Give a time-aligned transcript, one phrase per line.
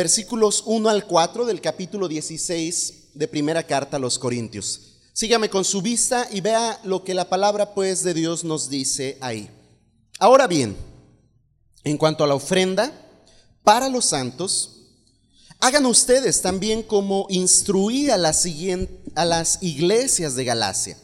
[0.00, 4.80] versículos 1 al 4 del capítulo 16 de primera carta a los Corintios.
[5.12, 9.18] Sígame con su vista y vea lo que la palabra pues de Dios nos dice
[9.20, 9.50] ahí.
[10.18, 10.74] Ahora bien,
[11.84, 12.90] en cuanto a la ofrenda
[13.62, 14.86] para los santos,
[15.58, 18.46] hagan ustedes también como instruí a las,
[19.16, 20.96] a las iglesias de Galacia,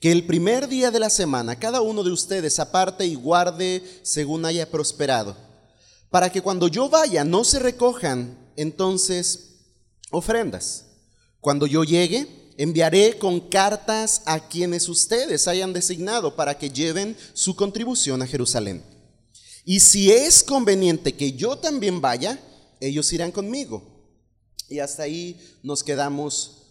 [0.00, 4.46] que el primer día de la semana cada uno de ustedes aparte y guarde según
[4.46, 5.36] haya prosperado,
[6.08, 9.56] para que cuando yo vaya no se recojan entonces
[10.10, 10.86] ofrendas.
[11.40, 17.56] Cuando yo llegue, Enviaré con cartas a quienes ustedes hayan designado para que lleven su
[17.56, 18.84] contribución a Jerusalén.
[19.64, 22.38] Y si es conveniente que yo también vaya,
[22.78, 23.82] ellos irán conmigo.
[24.68, 26.66] Y hasta ahí nos quedamos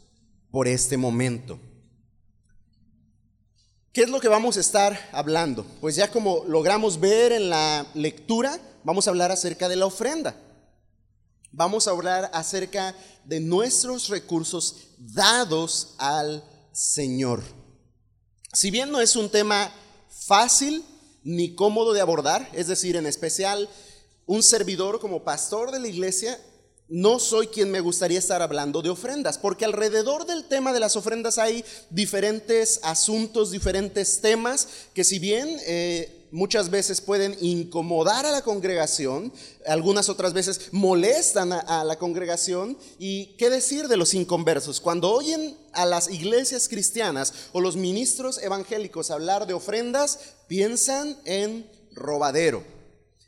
[0.52, 1.60] por este momento.
[3.92, 5.66] ¿Qué es lo que vamos a estar hablando?
[5.82, 10.36] Pues ya como logramos ver en la lectura, vamos a hablar acerca de la ofrenda.
[11.52, 17.42] Vamos a hablar acerca de nuestros recursos dados al Señor.
[18.54, 19.72] Si bien no es un tema
[20.10, 20.84] fácil
[21.24, 23.68] ni cómodo de abordar, es decir, en especial
[24.26, 26.40] un servidor como pastor de la iglesia,
[26.88, 30.96] no soy quien me gustaría estar hablando de ofrendas, porque alrededor del tema de las
[30.96, 38.32] ofrendas hay diferentes asuntos, diferentes temas, que si bien eh, muchas veces pueden incomodar a
[38.32, 39.34] la congregación,
[39.66, 42.78] algunas otras veces molestan a, la congregación.
[42.98, 44.80] ¿Y qué decir de los inconversos?
[44.80, 51.70] Cuando oyen a las iglesias cristianas o los ministros evangélicos hablar de ofrendas, piensan en
[51.94, 52.64] robadero.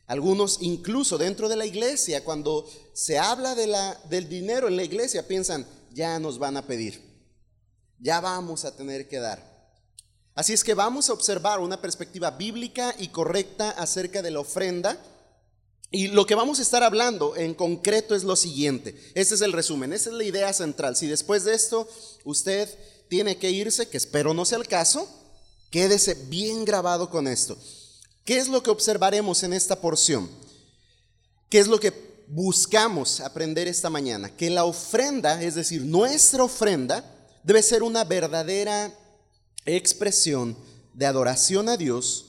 [0.07, 4.83] Algunos incluso dentro de la iglesia, cuando se habla de la, del dinero en la
[4.83, 7.01] iglesia, piensan, ya nos van a pedir,
[7.99, 9.50] ya vamos a tener que dar.
[10.33, 14.97] Así es que vamos a observar una perspectiva bíblica y correcta acerca de la ofrenda.
[15.91, 18.95] Y lo que vamos a estar hablando en concreto es lo siguiente.
[19.13, 20.95] Este es el resumen, esta es la idea central.
[20.95, 21.87] Si después de esto
[22.23, 22.69] usted
[23.09, 25.05] tiene que irse, que espero no sea el caso,
[25.69, 27.57] quédese bien grabado con esto.
[28.23, 30.29] ¿Qué es lo que observaremos en esta porción?
[31.49, 31.91] ¿Qué es lo que
[32.29, 34.33] buscamos aprender esta mañana?
[34.33, 37.03] Que la ofrenda, es decir, nuestra ofrenda,
[37.43, 38.93] debe ser una verdadera
[39.65, 40.57] expresión
[40.93, 42.25] de adoración a Dios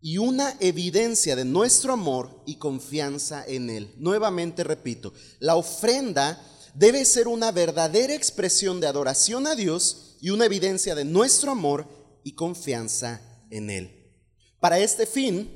[0.00, 3.92] y una evidencia de nuestro amor y confianza en Él.
[3.96, 6.40] Nuevamente repito, la ofrenda
[6.74, 11.86] debe ser una verdadera expresión de adoración a Dios y una evidencia de nuestro amor
[12.22, 14.12] y confianza en Él.
[14.60, 15.50] Para este fin,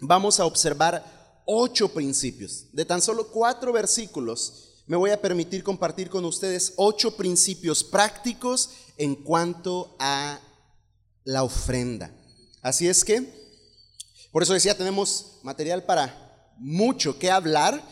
[0.00, 2.66] vamos a observar ocho principios.
[2.72, 8.70] De tan solo cuatro versículos, me voy a permitir compartir con ustedes ocho principios prácticos
[9.02, 10.38] en cuanto a
[11.24, 12.12] la ofrenda.
[12.62, 13.26] Así es que,
[14.30, 17.82] por eso decía, tenemos material para mucho que hablar.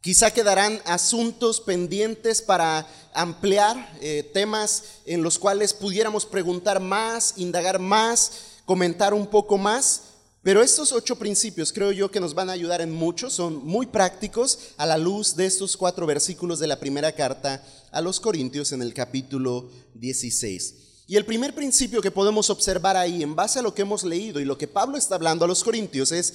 [0.00, 7.80] Quizá quedarán asuntos pendientes para ampliar eh, temas en los cuales pudiéramos preguntar más, indagar
[7.80, 8.32] más,
[8.64, 10.02] comentar un poco más.
[10.44, 13.86] Pero estos ocho principios creo yo que nos van a ayudar en mucho, son muy
[13.86, 18.72] prácticos a la luz de estos cuatro versículos de la primera carta a los Corintios
[18.72, 21.04] en el capítulo 16.
[21.06, 24.40] Y el primer principio que podemos observar ahí, en base a lo que hemos leído
[24.40, 26.34] y lo que Pablo está hablando a los Corintios, es,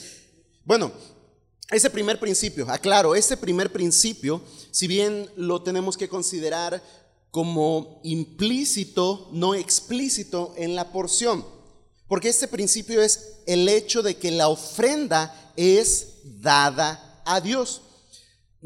[0.63, 0.91] bueno,
[1.71, 4.41] ese primer principio, aclaro, ese primer principio,
[4.71, 6.81] si bien lo tenemos que considerar
[7.31, 11.45] como implícito, no explícito en la porción.
[12.07, 17.81] Porque este principio es el hecho de que la ofrenda es dada a Dios.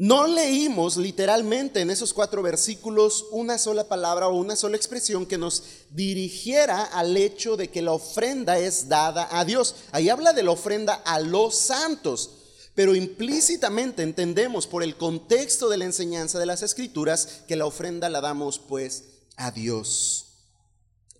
[0.02, 5.38] No leímos literalmente en esos cuatro versículos una sola palabra o una sola expresión que
[5.38, 9.76] nos dirigiera al hecho de que la ofrenda es dada a Dios.
[9.92, 12.30] Ahí habla de la ofrenda a los santos,
[12.74, 18.08] pero implícitamente entendemos por el contexto de la enseñanza de las escrituras que la ofrenda
[18.08, 19.04] la damos pues
[19.36, 20.26] a Dios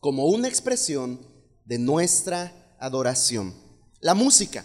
[0.00, 1.24] como una expresión
[1.66, 3.54] de nuestra adoración.
[4.00, 4.64] La música,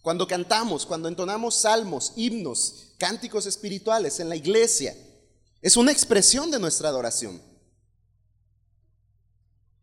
[0.00, 4.96] cuando cantamos, cuando entonamos salmos, himnos, cánticos espirituales en la iglesia,
[5.60, 7.42] es una expresión de nuestra adoración.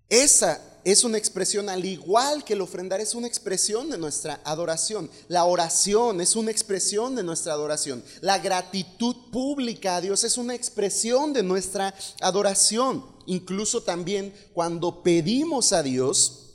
[0.08, 5.12] Esa es una expresión al igual que el ofrendar es una expresión de nuestra adoración.
[5.28, 8.02] La oración es una expresión de nuestra adoración.
[8.22, 13.04] La gratitud pública a Dios es una expresión de nuestra adoración.
[13.26, 16.54] Incluso también cuando pedimos a Dios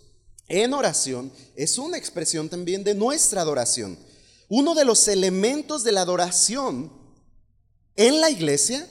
[0.49, 3.99] en oración es una expresión también de nuestra adoración.
[4.49, 6.93] Uno de los elementos de la adoración
[7.97, 8.87] en la iglesia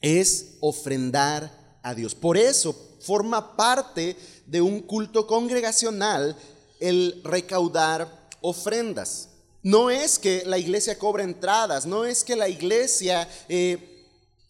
[0.00, 2.14] es ofrendar a Dios.
[2.14, 4.16] Por eso forma parte
[4.46, 6.36] de un culto congregacional
[6.80, 9.28] el recaudar ofrendas.
[9.62, 14.06] No es que la iglesia cobra entradas, no es que la iglesia eh,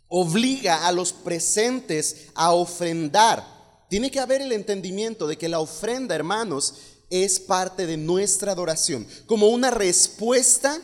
[0.09, 3.45] obliga a los presentes a ofrendar.
[3.89, 6.75] Tiene que haber el entendimiento de que la ofrenda, hermanos,
[7.11, 10.81] es parte de nuestra adoración, como una respuesta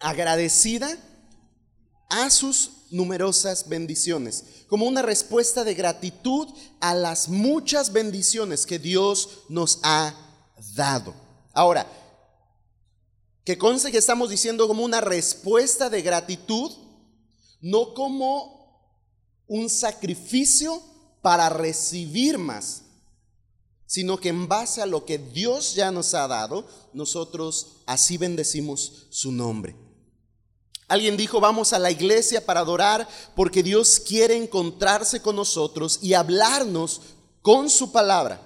[0.00, 0.96] agradecida
[2.08, 6.48] a sus numerosas bendiciones, como una respuesta de gratitud
[6.80, 10.14] a las muchas bendiciones que Dios nos ha
[10.74, 11.14] dado.
[11.52, 11.86] Ahora,
[13.44, 16.72] que conste que estamos diciendo como una respuesta de gratitud,
[17.60, 18.56] no como
[19.46, 20.82] un sacrificio
[21.22, 22.82] para recibir más,
[23.86, 29.06] sino que en base a lo que Dios ya nos ha dado, nosotros así bendecimos
[29.10, 29.76] su nombre.
[30.88, 36.14] Alguien dijo, vamos a la iglesia para adorar porque Dios quiere encontrarse con nosotros y
[36.14, 37.00] hablarnos
[37.42, 38.40] con su palabra.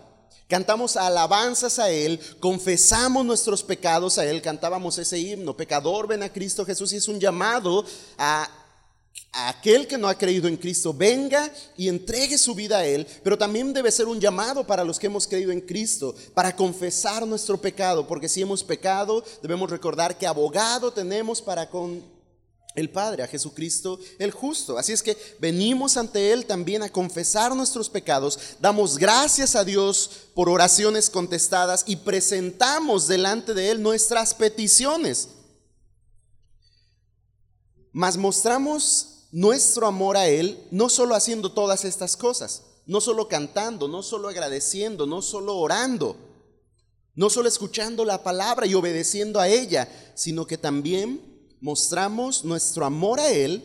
[0.48, 6.32] Cantamos alabanzas a Él, confesamos nuestros pecados a Él, cantábamos ese himno, pecador ven a
[6.32, 7.84] Cristo Jesús y es un llamado
[8.18, 8.50] a,
[9.32, 13.38] aquel que no ha creído en Cristo, venga y entregue su vida a Él, pero
[13.38, 17.60] también debe ser un llamado para los que hemos creído en Cristo, para confesar nuestro
[17.60, 22.02] pecado, porque si hemos pecado, debemos recordar que abogado tenemos para con
[22.76, 24.78] el Padre, a Jesucristo el justo.
[24.78, 30.10] Así es que venimos ante Él también a confesar nuestros pecados, damos gracias a Dios
[30.34, 35.28] por oraciones contestadas y presentamos delante de Él nuestras peticiones.
[37.92, 43.88] Mas mostramos nuestro amor a Él no solo haciendo todas estas cosas, no solo cantando,
[43.88, 46.16] no solo agradeciendo, no solo orando,
[47.14, 51.20] no solo escuchando la palabra y obedeciendo a ella, sino que también
[51.60, 53.62] mostramos nuestro amor a Él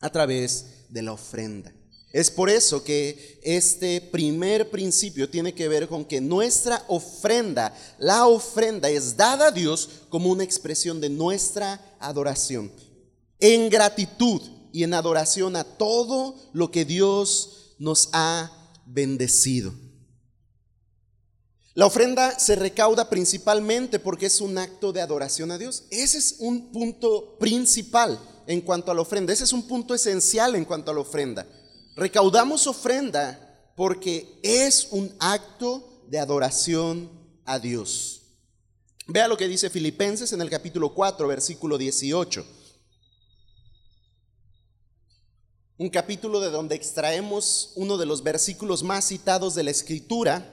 [0.00, 1.72] a través de la ofrenda.
[2.12, 8.26] Es por eso que este primer principio tiene que ver con que nuestra ofrenda, la
[8.26, 12.72] ofrenda es dada a Dios como una expresión de nuestra adoración,
[13.40, 14.42] en gratitud
[14.72, 18.50] y en adoración a todo lo que Dios nos ha
[18.86, 19.72] bendecido.
[21.74, 25.84] La ofrenda se recauda principalmente porque es un acto de adoración a Dios.
[25.90, 29.32] Ese es un punto principal en cuanto a la ofrenda.
[29.32, 31.46] Ese es un punto esencial en cuanto a la ofrenda.
[31.96, 37.08] Recaudamos ofrenda porque es un acto de adoración
[37.44, 38.22] a Dios.
[39.06, 42.44] Vea lo que dice Filipenses en el capítulo 4, versículo 18.
[45.80, 50.44] Un capítulo de donde extraemos uno de los versículos más citados de la Escritura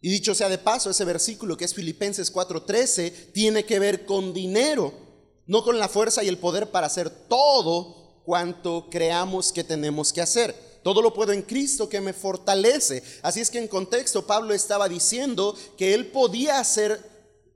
[0.00, 4.32] y dicho sea de paso, ese versículo que es Filipenses 4:13 tiene que ver con
[4.32, 4.94] dinero,
[5.46, 10.22] no con la fuerza y el poder para hacer todo cuanto creamos que tenemos que
[10.22, 10.80] hacer.
[10.82, 13.02] Todo lo puedo en Cristo que me fortalece.
[13.20, 16.98] Así es que en contexto Pablo estaba diciendo que él podía hacer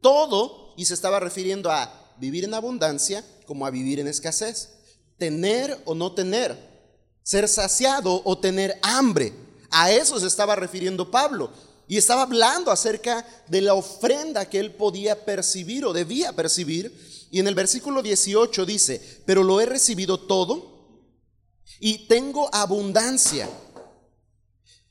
[0.03, 4.75] todo y se estaba refiriendo a vivir en abundancia como a vivir en escasez.
[5.18, 6.56] Tener o no tener.
[7.22, 9.32] Ser saciado o tener hambre.
[9.70, 11.50] A eso se estaba refiriendo Pablo.
[11.88, 16.92] Y estaba hablando acerca de la ofrenda que él podía percibir o debía percibir.
[17.30, 20.76] Y en el versículo 18 dice, pero lo he recibido todo
[21.80, 23.48] y tengo abundancia.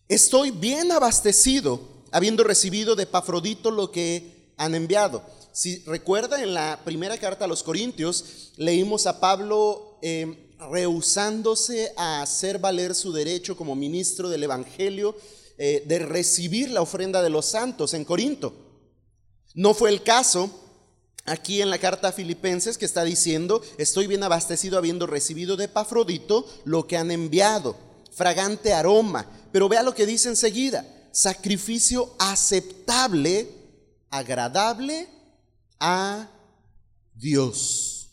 [0.08, 1.82] Estoy bien abastecido,
[2.12, 5.24] habiendo recibido de Pafrodito lo que han enviado.
[5.52, 12.22] Si recuerda, en la primera carta a los Corintios leímos a Pablo eh, rehusándose a
[12.22, 15.18] hacer valer su derecho como ministro del Evangelio
[15.58, 18.54] eh, de recibir la ofrenda de los santos en Corinto.
[19.56, 20.52] No fue el caso
[21.26, 25.70] aquí en la carta a Filipenses que está diciendo, estoy bien abastecido habiendo recibido de
[25.70, 27.76] Pafrodito lo que han enviado,
[28.12, 29.26] fragante aroma.
[29.52, 33.50] Pero vea lo que dice enseguida, sacrificio aceptable,
[34.12, 35.08] agradable
[35.80, 36.30] a
[37.16, 38.12] Dios.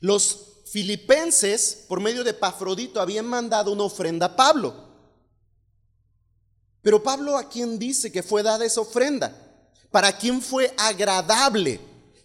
[0.00, 4.74] Los filipenses, por medio de Pafrodito, habían mandado una ofrenda a Pablo.
[6.82, 9.32] Pero Pablo a quien dice que fue dada esa ofrenda,
[9.92, 11.78] para quien fue agradable,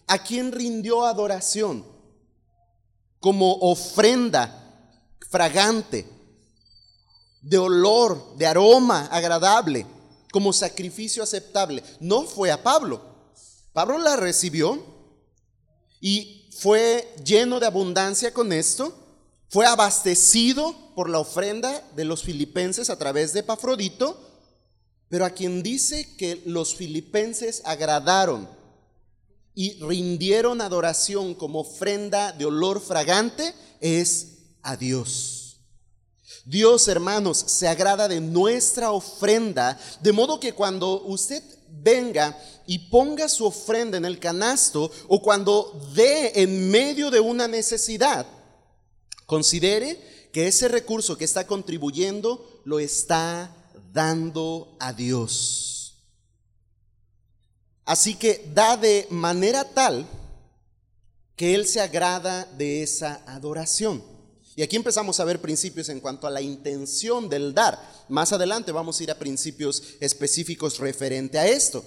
[0.07, 1.85] a quien rindió adoración
[3.19, 4.97] como ofrenda
[5.29, 6.09] fragante,
[7.43, 9.85] de olor, de aroma agradable,
[10.31, 11.83] como sacrificio aceptable.
[11.99, 12.99] No fue a Pablo.
[13.73, 14.83] Pablo la recibió
[16.01, 18.93] y fue lleno de abundancia con esto,
[19.49, 24.29] fue abastecido por la ofrenda de los filipenses a través de Pafrodito
[25.09, 28.47] pero a quien dice que los filipenses agradaron
[29.55, 35.57] y rindieron adoración como ofrenda de olor fragante es a Dios.
[36.45, 43.27] Dios, hermanos, se agrada de nuestra ofrenda, de modo que cuando usted venga y ponga
[43.29, 48.25] su ofrenda en el canasto o cuando dé en medio de una necesidad,
[49.25, 49.99] considere
[50.31, 53.55] que ese recurso que está contribuyendo lo está
[53.91, 55.95] dando a Dios.
[57.85, 60.07] Así que da de manera tal
[61.35, 64.03] que Él se agrada de esa adoración.
[64.59, 67.79] Y aquí empezamos a ver principios en cuanto a la intención del dar.
[68.09, 71.81] Más adelante vamos a ir a principios específicos referente a esto.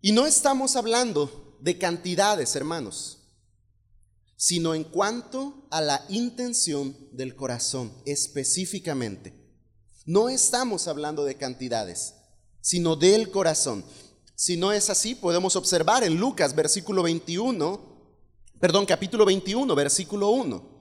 [0.00, 3.28] Y no estamos hablando de cantidades, hermanos,
[4.34, 9.34] sino en cuanto a la intención del corazón específicamente.
[10.04, 12.14] No estamos hablando de cantidades,
[12.60, 13.84] sino del corazón.
[14.34, 17.97] Si no es así, podemos observar en Lucas versículo 21
[18.60, 20.78] Perdón, capítulo 21, versículo 1.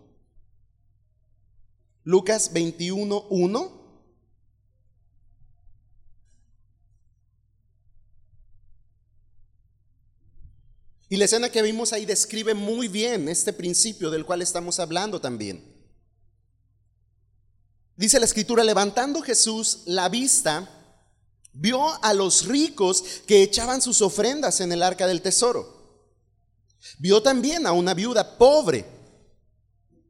[2.06, 3.78] Lucas 21, 1.
[11.10, 15.22] Y la escena que vimos ahí describe muy bien este principio del cual estamos hablando
[15.22, 15.64] también.
[17.96, 20.68] Dice la escritura, levantando Jesús la vista,
[21.54, 25.77] vio a los ricos que echaban sus ofrendas en el arca del tesoro.
[27.00, 28.86] Vio también a una viuda pobre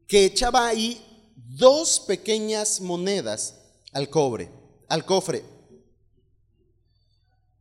[0.06, 1.04] que echaba ahí
[1.36, 3.56] dos pequeñas monedas
[3.92, 4.50] al cobre,
[4.88, 5.44] al cofre.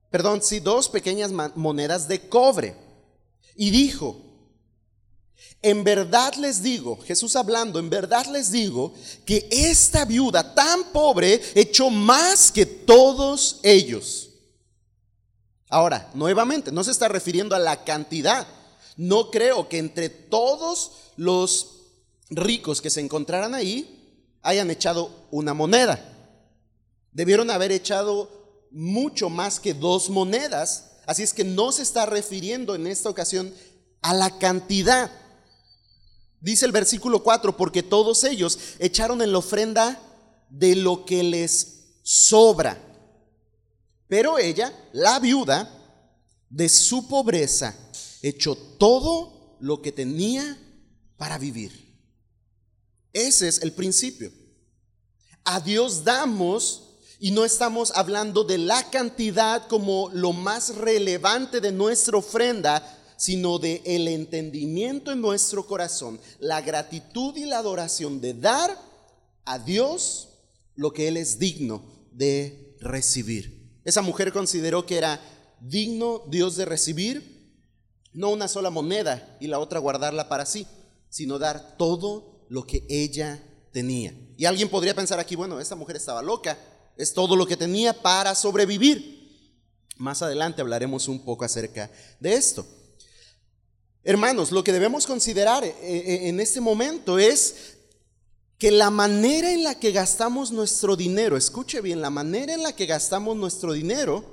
[0.09, 2.75] Perdón, sí, dos pequeñas monedas de cobre.
[3.55, 4.27] Y dijo,
[5.61, 8.93] en verdad les digo, Jesús hablando, en verdad les digo
[9.25, 14.29] que esta viuda tan pobre echó más que todos ellos.
[15.69, 18.47] Ahora, nuevamente, no se está refiriendo a la cantidad,
[18.97, 21.75] no creo que entre todos los
[22.29, 23.93] ricos que se encontraran ahí
[24.41, 26.03] hayan echado una moneda.
[27.11, 28.29] Debieron haber echado
[28.71, 30.91] mucho más que dos monedas.
[31.05, 33.53] Así es que no se está refiriendo en esta ocasión
[34.01, 35.11] a la cantidad.
[36.39, 39.99] Dice el versículo 4, porque todos ellos echaron en la ofrenda
[40.49, 42.81] de lo que les sobra.
[44.07, 45.73] Pero ella, la viuda,
[46.49, 47.75] de su pobreza,
[48.21, 50.57] echó todo lo que tenía
[51.17, 51.87] para vivir.
[53.13, 54.31] Ese es el principio.
[55.43, 56.83] A Dios damos
[57.19, 62.83] y no estamos hablando de la cantidad como lo más relevante de nuestra ofrenda,
[63.17, 68.79] sino de el entendimiento en nuestro corazón, la gratitud y la adoración de dar
[69.45, 70.27] a Dios
[70.75, 73.79] lo que Él es digno de recibir.
[73.83, 75.19] Esa mujer consideró que era
[75.59, 77.36] digno Dios de recibir
[78.13, 80.67] no una sola moneda y la otra guardarla para sí,
[81.09, 84.13] sino dar todo lo que ella tenía.
[84.37, 86.57] Y alguien podría pensar aquí, bueno, esta mujer estaba loca,
[86.95, 89.17] es todo lo que tenía para sobrevivir.
[89.97, 92.65] Más adelante hablaremos un poco acerca de esto.
[94.03, 97.77] Hermanos, lo que debemos considerar eh, eh, en este momento es
[98.57, 102.75] que la manera en la que gastamos nuestro dinero, escuche bien, la manera en la
[102.75, 104.23] que gastamos nuestro dinero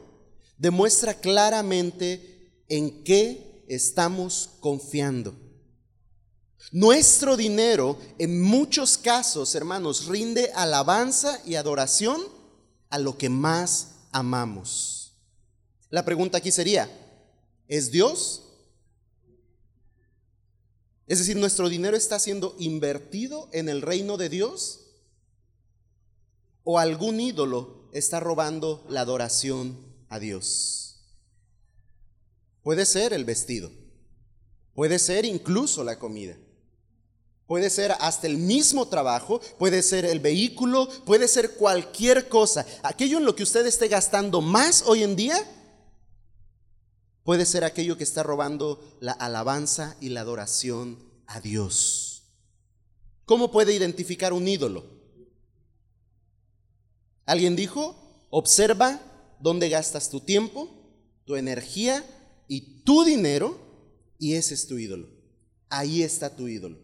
[0.57, 5.35] demuestra claramente en qué estamos confiando.
[6.73, 12.21] Nuestro dinero en muchos casos, hermanos, rinde alabanza y adoración
[12.91, 15.13] a lo que más amamos.
[15.91, 16.91] La pregunta aquí sería,
[17.69, 18.43] ¿es Dios?
[21.07, 24.81] Es decir, ¿nuestro dinero está siendo invertido en el reino de Dios?
[26.63, 29.77] ¿O algún ídolo está robando la adoración
[30.09, 30.94] a Dios?
[32.65, 33.71] Puede ser el vestido,
[34.75, 36.35] puede ser incluso la comida,
[37.47, 42.67] puede ser hasta el mismo trabajo, puede ser el vehículo, puede ser cualquier cosa.
[42.83, 45.37] Aquello en lo que usted esté gastando más hoy en día,
[47.23, 52.23] puede ser aquello que está robando la alabanza y la adoración a Dios.
[53.27, 54.87] ¿Cómo puede identificar un ídolo?
[57.27, 59.01] Alguien dijo, observa
[59.39, 60.71] dónde gastas tu tiempo,
[61.27, 62.03] tu energía
[62.49, 63.59] y tu dinero
[64.19, 65.09] y ese es tu ídolo.
[65.69, 66.79] Ahí está tu ídolo.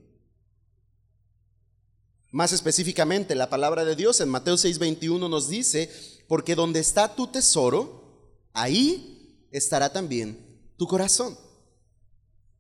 [2.33, 5.91] Más específicamente, la palabra de Dios en Mateo 6:21 nos dice,
[6.29, 10.39] porque donde está tu tesoro, ahí estará también
[10.77, 11.37] tu corazón.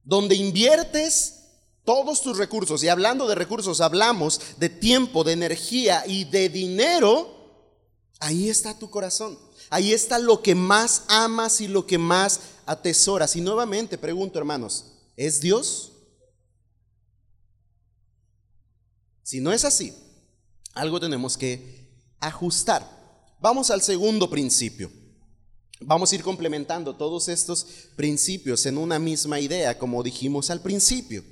[0.02, 1.36] Donde inviertes
[1.84, 7.40] todos tus recursos, y hablando de recursos, hablamos de tiempo, de energía y de dinero,
[8.18, 9.38] ahí está tu corazón.
[9.70, 12.40] Ahí está lo que más amas y lo que más
[12.70, 13.34] atesoras.
[13.34, 14.84] Y nuevamente pregunto, hermanos,
[15.16, 15.90] ¿es Dios?
[19.24, 19.92] Si no es así,
[20.74, 22.86] algo tenemos que ajustar.
[23.40, 24.90] Vamos al segundo principio.
[25.80, 31.24] Vamos a ir complementando todos estos principios en una misma idea, como dijimos al principio.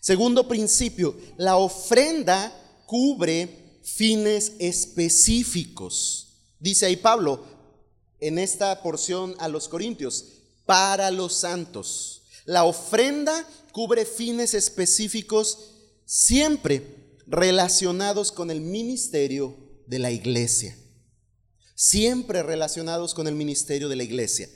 [0.00, 2.52] Segundo principio, la ofrenda
[2.86, 6.52] cubre fines específicos.
[6.60, 7.42] Dice ahí Pablo
[8.20, 10.37] en esta porción a los Corintios,
[10.68, 12.22] para los santos.
[12.44, 15.72] La ofrenda cubre fines específicos
[16.04, 19.56] siempre relacionados con el ministerio
[19.88, 20.76] de la iglesia
[21.78, 24.50] siempre relacionados con el ministerio de la iglesia.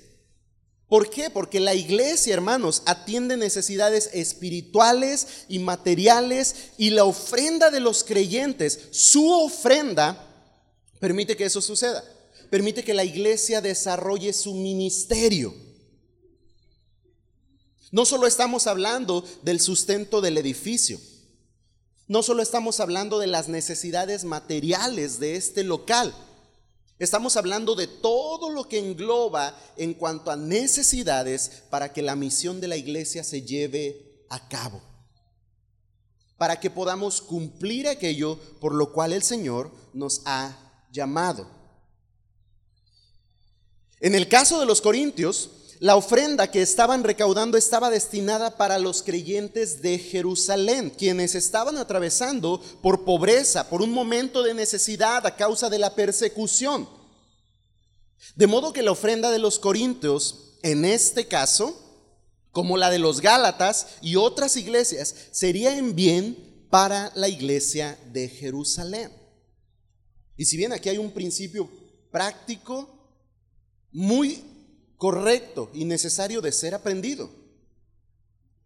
[0.88, 1.30] ¿Por qué?
[1.30, 8.88] Porque la iglesia, hermanos, atiende necesidades espirituales y materiales y la ofrenda de los creyentes,
[8.90, 10.50] su ofrenda,
[10.98, 12.02] permite que eso suceda.
[12.50, 15.54] Permite que la iglesia desarrolle su ministerio.
[17.92, 20.98] No solo estamos hablando del sustento del edificio,
[22.08, 26.12] no solo estamos hablando de las necesidades materiales de este local,
[27.02, 32.60] Estamos hablando de todo lo que engloba en cuanto a necesidades para que la misión
[32.60, 34.80] de la iglesia se lleve a cabo.
[36.36, 40.56] Para que podamos cumplir aquello por lo cual el Señor nos ha
[40.92, 41.50] llamado.
[43.98, 45.50] En el caso de los corintios,
[45.82, 52.62] la ofrenda que estaban recaudando estaba destinada para los creyentes de Jerusalén, quienes estaban atravesando
[52.80, 56.88] por pobreza, por un momento de necesidad a causa de la persecución.
[58.36, 61.76] De modo que la ofrenda de los corintios, en este caso,
[62.52, 68.28] como la de los Gálatas y otras iglesias, sería en bien para la iglesia de
[68.28, 69.10] Jerusalén.
[70.36, 71.68] Y si bien aquí hay un principio
[72.12, 72.88] práctico
[73.90, 74.51] muy
[75.02, 77.28] correcto y necesario de ser aprendido.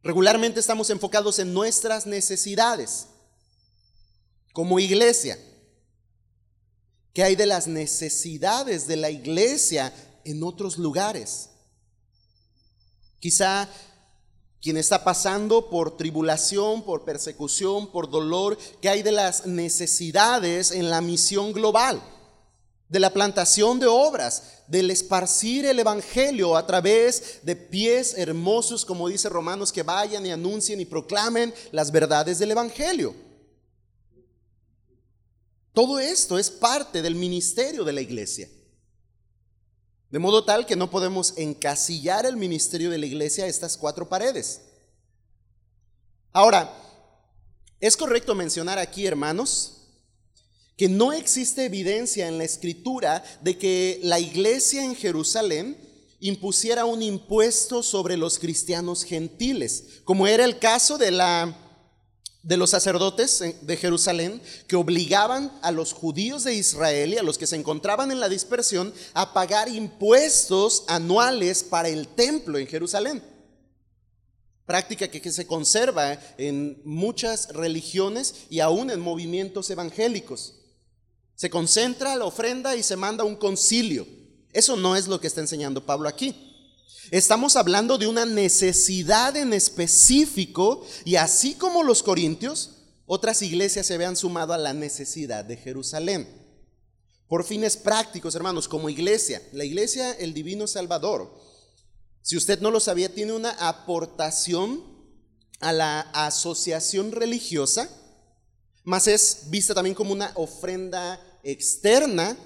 [0.02, 3.06] Regularmente estamos enfocados en nuestras necesidades
[4.52, 5.38] como iglesia.
[7.14, 9.94] ¿Qué hay de las necesidades de la iglesia
[10.26, 11.48] en otros lugares?
[13.18, 13.66] Quizá
[14.60, 20.90] quien está pasando por tribulación, por persecución, por dolor, ¿qué hay de las necesidades en
[20.90, 22.02] la misión global?
[22.88, 29.08] de la plantación de obras, del esparcir el Evangelio a través de pies hermosos, como
[29.08, 33.14] dice Romanos, que vayan y anuncien y proclamen las verdades del Evangelio.
[35.72, 38.48] Todo esto es parte del ministerio de la iglesia.
[40.10, 44.08] De modo tal que no podemos encasillar el ministerio de la iglesia a estas cuatro
[44.08, 44.62] paredes.
[46.32, 46.72] Ahora,
[47.80, 49.75] es correcto mencionar aquí, hermanos,
[50.76, 55.76] que no existe evidencia en la escritura de que la iglesia en Jerusalén
[56.20, 61.62] impusiera un impuesto sobre los cristianos gentiles, como era el caso de la
[62.46, 67.38] de los sacerdotes de Jerusalén que obligaban a los judíos de Israel y a los
[67.38, 73.20] que se encontraban en la dispersión a pagar impuestos anuales para el templo en Jerusalén.
[74.64, 80.54] Práctica que, se conserva en muchas religiones y aún en movimientos evangélicos.
[81.36, 84.06] Se concentra la ofrenda y se manda un concilio.
[84.52, 86.34] Eso no es lo que está enseñando Pablo aquí.
[87.10, 92.70] Estamos hablando de una necesidad en específico y así como los corintios,
[93.04, 96.26] otras iglesias se habían sumado a la necesidad de Jerusalén.
[97.28, 101.32] Por fines prácticos, hermanos, como iglesia, la iglesia, el Divino Salvador,
[102.22, 104.82] si usted no lo sabía, tiene una aportación
[105.60, 107.88] a la asociación religiosa,
[108.84, 112.36] más es vista también como una ofrenda externa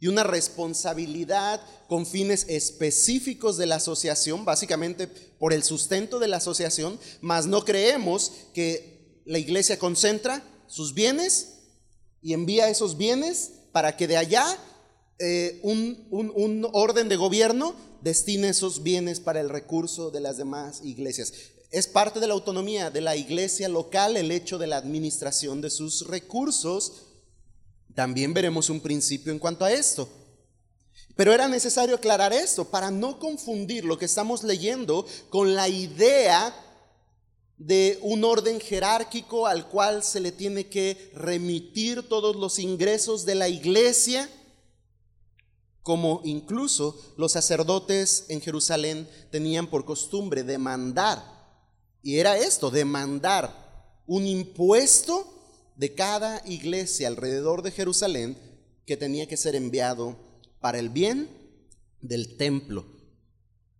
[0.00, 6.38] y una responsabilidad con fines específicos de la asociación, básicamente por el sustento de la
[6.38, 11.60] asociación, mas no creemos que la iglesia concentra sus bienes
[12.20, 14.58] y envía esos bienes para que de allá
[15.18, 20.80] eh, un, un orden de gobierno destine esos bienes para el recurso de las demás
[20.82, 21.32] iglesias.
[21.70, 25.70] Es parte de la autonomía de la iglesia local el hecho de la administración de
[25.70, 27.13] sus recursos
[27.94, 30.08] también veremos un principio en cuanto a esto.
[31.16, 36.54] Pero era necesario aclarar esto para no confundir lo que estamos leyendo con la idea
[37.56, 43.36] de un orden jerárquico al cual se le tiene que remitir todos los ingresos de
[43.36, 44.28] la iglesia,
[45.82, 51.22] como incluso los sacerdotes en Jerusalén tenían por costumbre demandar.
[52.02, 55.33] Y era esto, demandar un impuesto
[55.76, 58.36] de cada iglesia alrededor de Jerusalén
[58.86, 60.16] que tenía que ser enviado
[60.60, 61.28] para el bien
[62.00, 62.94] del templo.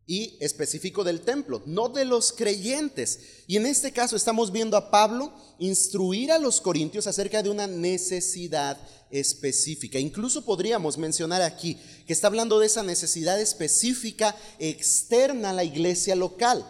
[0.07, 3.21] y específico del templo, no de los creyentes.
[3.47, 7.67] Y en este caso estamos viendo a Pablo instruir a los corintios acerca de una
[7.67, 8.79] necesidad
[9.11, 9.99] específica.
[9.99, 16.15] Incluso podríamos mencionar aquí que está hablando de esa necesidad específica externa a la iglesia
[16.15, 16.67] local,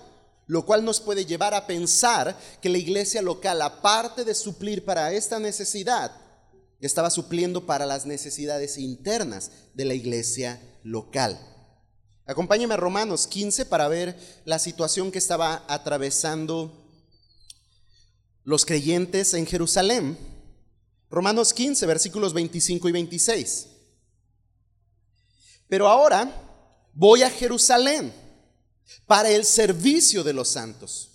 [0.47, 5.13] lo cual nos puede llevar a pensar que la iglesia local, aparte de suplir para
[5.13, 6.13] esta necesidad,
[6.81, 11.39] estaba supliendo para las necesidades internas de la iglesia local.
[12.27, 16.85] Acompáñeme a Romanos 15 para ver la situación que estaba atravesando
[18.45, 20.19] los creyentes en Jerusalén.
[21.11, 23.67] Romanos 15, versículos 25 y 26.
[25.69, 26.31] Pero ahora
[26.93, 28.24] voy a Jerusalén
[29.07, 31.11] para el servicio de los santos.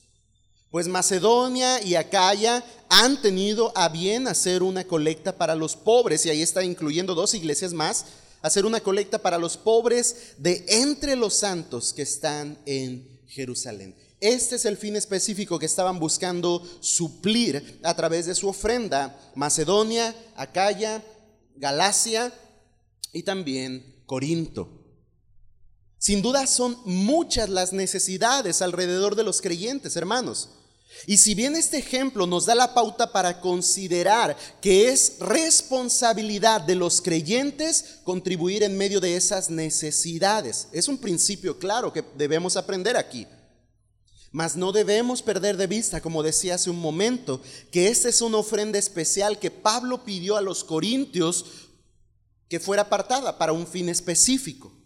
[0.72, 6.30] Pues Macedonia y Acaya han tenido a bien hacer una colecta para los pobres, y
[6.30, 8.06] ahí está incluyendo dos iglesias más,
[8.42, 13.96] hacer una colecta para los pobres de entre los santos que están en Jerusalén.
[14.22, 19.18] Este es el fin específico que estaban buscando suplir a través de su ofrenda.
[19.34, 21.02] Macedonia, Acaya,
[21.56, 22.34] Galacia
[23.14, 24.79] y también Corinto.
[26.00, 30.50] Sin duda son muchas las necesidades alrededor de los creyentes, hermanos.
[31.06, 36.76] Y si bien este ejemplo nos da la pauta para considerar que es responsabilidad de
[36.76, 42.96] los creyentes contribuir en medio de esas necesidades, es un principio claro que debemos aprender
[42.96, 43.28] aquí.
[44.32, 48.38] Mas no debemos perder de vista, como decía hace un momento, que esta es una
[48.38, 51.46] ofrenda especial que Pablo pidió a los corintios
[52.48, 54.79] que fuera apartada para un fin específico.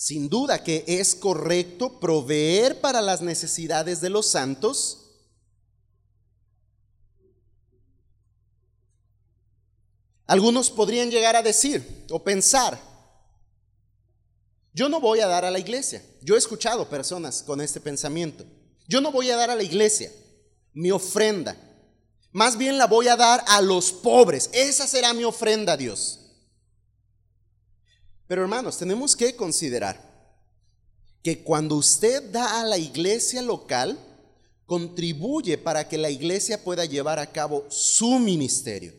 [0.00, 5.10] Sin duda que es correcto proveer para las necesidades de los santos.
[10.28, 12.80] Algunos podrían llegar a decir o pensar,
[14.72, 16.00] yo no voy a dar a la iglesia.
[16.22, 18.46] Yo he escuchado personas con este pensamiento.
[18.86, 20.12] Yo no voy a dar a la iglesia
[20.74, 21.56] mi ofrenda.
[22.30, 24.48] Más bien la voy a dar a los pobres.
[24.52, 26.17] Esa será mi ofrenda a Dios.
[28.28, 30.06] Pero hermanos, tenemos que considerar
[31.22, 33.98] que cuando usted da a la iglesia local,
[34.66, 38.92] contribuye para que la iglesia pueda llevar a cabo su ministerio.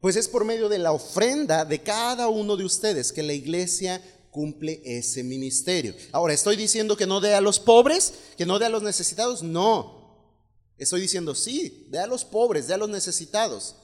[0.00, 4.02] Pues es por medio de la ofrenda de cada uno de ustedes que la iglesia
[4.30, 5.94] cumple ese ministerio.
[6.12, 8.12] Ahora, ¿estoy diciendo que no dé a los pobres?
[8.36, 9.42] ¿Que no dé a los necesitados?
[9.42, 9.96] No.
[10.76, 13.76] Estoy diciendo sí, dé a los pobres, dé a los necesitados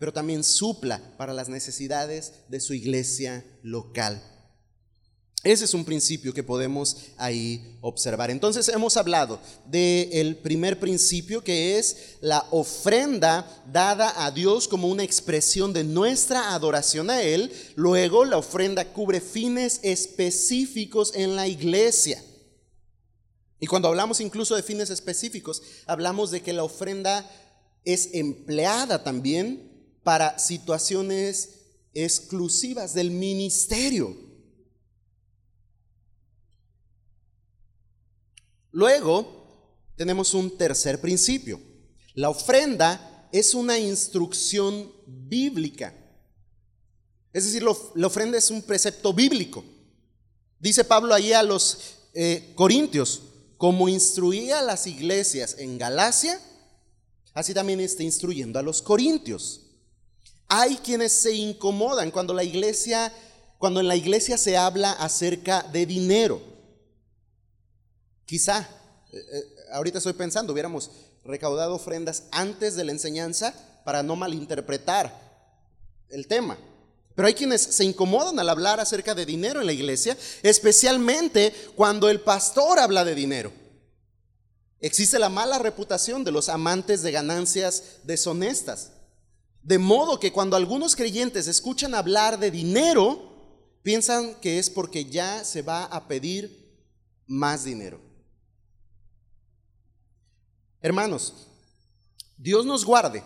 [0.00, 4.20] pero también supla para las necesidades de su iglesia local.
[5.42, 8.30] Ese es un principio que podemos ahí observar.
[8.30, 15.04] Entonces hemos hablado del primer principio que es la ofrenda dada a Dios como una
[15.04, 17.52] expresión de nuestra adoración a Él.
[17.76, 22.24] Luego la ofrenda cubre fines específicos en la iglesia.
[23.58, 27.30] Y cuando hablamos incluso de fines específicos, hablamos de que la ofrenda
[27.84, 29.69] es empleada también
[30.02, 31.60] para situaciones
[31.92, 34.16] exclusivas del ministerio.
[38.72, 39.40] Luego,
[39.96, 41.60] tenemos un tercer principio.
[42.14, 45.94] La ofrenda es una instrucción bíblica.
[47.32, 49.64] Es decir, la ofrenda es un precepto bíblico.
[50.58, 51.78] Dice Pablo ahí a los
[52.14, 53.22] eh, corintios,
[53.56, 56.40] como instruía a las iglesias en Galacia,
[57.34, 59.69] así también está instruyendo a los corintios.
[60.52, 63.12] Hay quienes se incomodan cuando la iglesia,
[63.56, 66.42] cuando en la iglesia se habla acerca de dinero.
[68.26, 68.68] Quizá,
[69.12, 70.90] eh, eh, ahorita estoy pensando, hubiéramos
[71.24, 75.14] recaudado ofrendas antes de la enseñanza para no malinterpretar
[76.08, 76.58] el tema.
[77.14, 82.08] Pero hay quienes se incomodan al hablar acerca de dinero en la iglesia, especialmente cuando
[82.08, 83.52] el pastor habla de dinero.
[84.80, 88.90] Existe la mala reputación de los amantes de ganancias deshonestas.
[89.62, 93.30] De modo que cuando algunos creyentes escuchan hablar de dinero,
[93.82, 96.60] piensan que es porque ya se va a pedir
[97.26, 98.00] más dinero.
[100.80, 101.48] Hermanos,
[102.38, 103.22] Dios nos guarde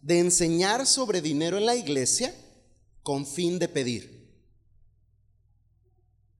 [0.00, 2.34] de enseñar sobre dinero en la iglesia
[3.02, 4.14] con fin de pedir.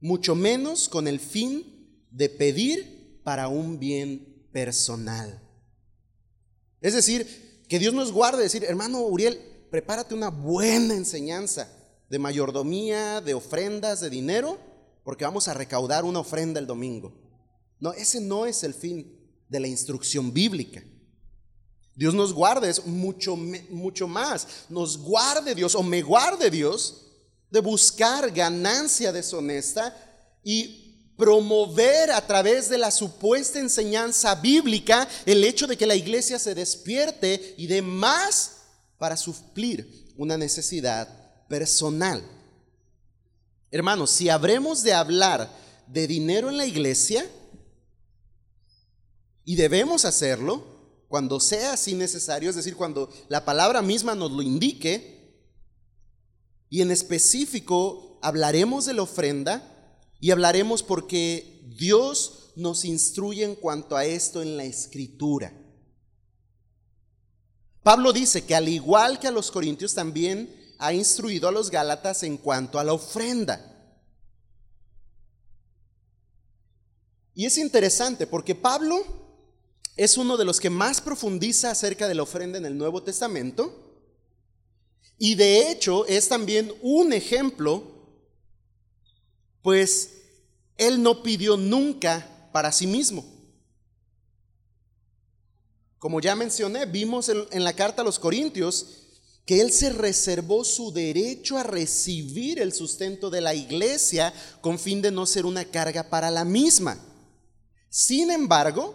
[0.01, 5.41] Mucho menos con el fin de pedir para un bien personal.
[6.81, 7.44] Es decir,
[7.75, 9.37] que Dios nos guarde decir, hermano Uriel,
[9.69, 11.69] prepárate una buena enseñanza
[12.09, 14.61] de mayordomía, de ofrendas, de dinero,
[15.03, 17.13] porque vamos a recaudar una ofrenda el domingo.
[17.81, 20.85] No, ese no es el fin de la instrucción bíblica.
[21.97, 24.47] Dios nos guarde, es mucho, mucho más.
[24.69, 27.09] Nos guarde Dios o me guarde Dios
[27.51, 29.97] de buscar ganancia deshonesta
[30.45, 30.84] y
[31.16, 36.55] promover a través de la supuesta enseñanza bíblica el hecho de que la iglesia se
[36.55, 38.57] despierte y dé más
[38.98, 41.09] para suplir una necesidad
[41.48, 42.22] personal.
[43.70, 45.50] Hermanos, si habremos de hablar
[45.87, 47.27] de dinero en la iglesia,
[49.44, 50.64] y debemos hacerlo
[51.09, 55.14] cuando sea así necesario, es decir, cuando la palabra misma nos lo indique,
[56.70, 59.74] y en específico hablaremos de la ofrenda
[60.25, 65.53] y hablaremos porque Dios nos instruye en cuanto a esto en la escritura.
[67.83, 72.23] Pablo dice que al igual que a los corintios también ha instruido a los gálatas
[72.23, 73.71] en cuanto a la ofrenda.
[77.35, 79.05] Y es interesante porque Pablo
[79.95, 84.09] es uno de los que más profundiza acerca de la ofrenda en el Nuevo Testamento.
[85.19, 87.94] Y de hecho es también un ejemplo,
[89.64, 90.11] pues
[90.77, 93.24] él no pidió nunca para sí mismo.
[95.98, 98.87] Como ya mencioné, vimos en, la carta a los Corintios
[99.46, 105.00] que él se reservó su derecho a recibir el sustento de la iglesia con fin
[105.00, 106.98] de no ser una carga para la misma.
[107.88, 108.94] Sin embargo,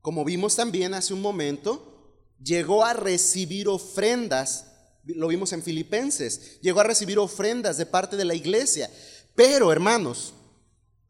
[0.00, 4.68] como vimos también hace un momento, llegó a recibir ofrendas,
[5.04, 8.90] lo vimos en Filipenses, llegó a recibir ofrendas de parte de la iglesia.
[9.36, 10.34] Pero, hermanos,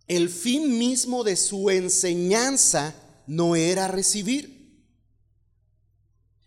[0.09, 2.95] el fin mismo de su enseñanza
[3.27, 4.85] no era recibir.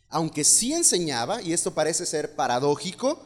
[0.10, 3.20] Aunque sí enseñaba, y esto parece ser paradójico,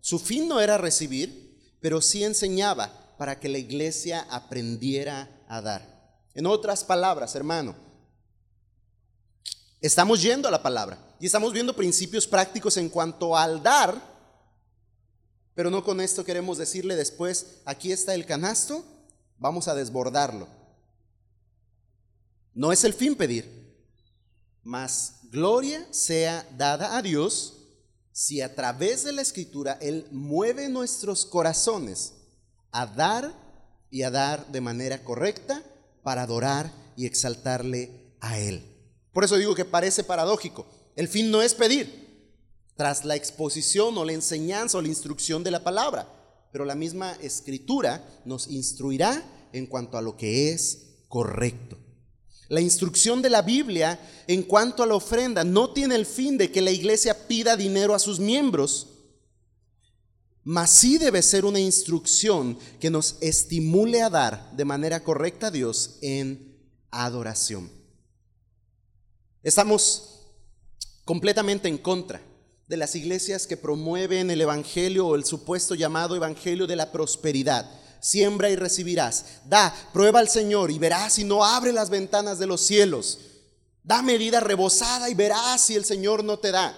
[0.00, 6.26] su fin no era recibir, pero sí enseñaba para que la iglesia aprendiera a dar.
[6.34, 7.74] En otras palabras, hermano,
[9.80, 13.98] Estamos yendo a la palabra y estamos viendo principios prácticos en cuanto al dar,
[15.60, 18.82] pero no con esto queremos decirle después, aquí está el canasto,
[19.36, 20.48] vamos a desbordarlo.
[22.54, 23.76] No es el fin pedir,
[24.62, 27.58] mas gloria sea dada a Dios
[28.10, 32.14] si a través de la escritura Él mueve nuestros corazones
[32.72, 33.30] a dar
[33.90, 35.62] y a dar de manera correcta
[36.02, 38.64] para adorar y exaltarle a Él.
[39.12, 40.64] Por eso digo que parece paradójico.
[40.96, 42.09] El fin no es pedir,
[42.80, 46.08] tras la exposición o la enseñanza o la instrucción de la palabra,
[46.50, 51.76] pero la misma escritura nos instruirá en cuanto a lo que es correcto.
[52.48, 56.50] La instrucción de la Biblia en cuanto a la ofrenda no tiene el fin de
[56.50, 58.86] que la iglesia pida dinero a sus miembros,
[60.42, 65.50] mas sí debe ser una instrucción que nos estimule a dar de manera correcta a
[65.50, 66.58] Dios en
[66.90, 67.70] adoración.
[69.42, 70.32] Estamos
[71.04, 72.29] completamente en contra
[72.70, 77.68] de las iglesias que promueven el Evangelio o el supuesto llamado Evangelio de la prosperidad.
[77.98, 79.40] Siembra y recibirás.
[79.44, 83.18] Da, prueba al Señor y verás si no abre las ventanas de los cielos.
[83.82, 86.72] Da medida rebosada y verás si el Señor no te da.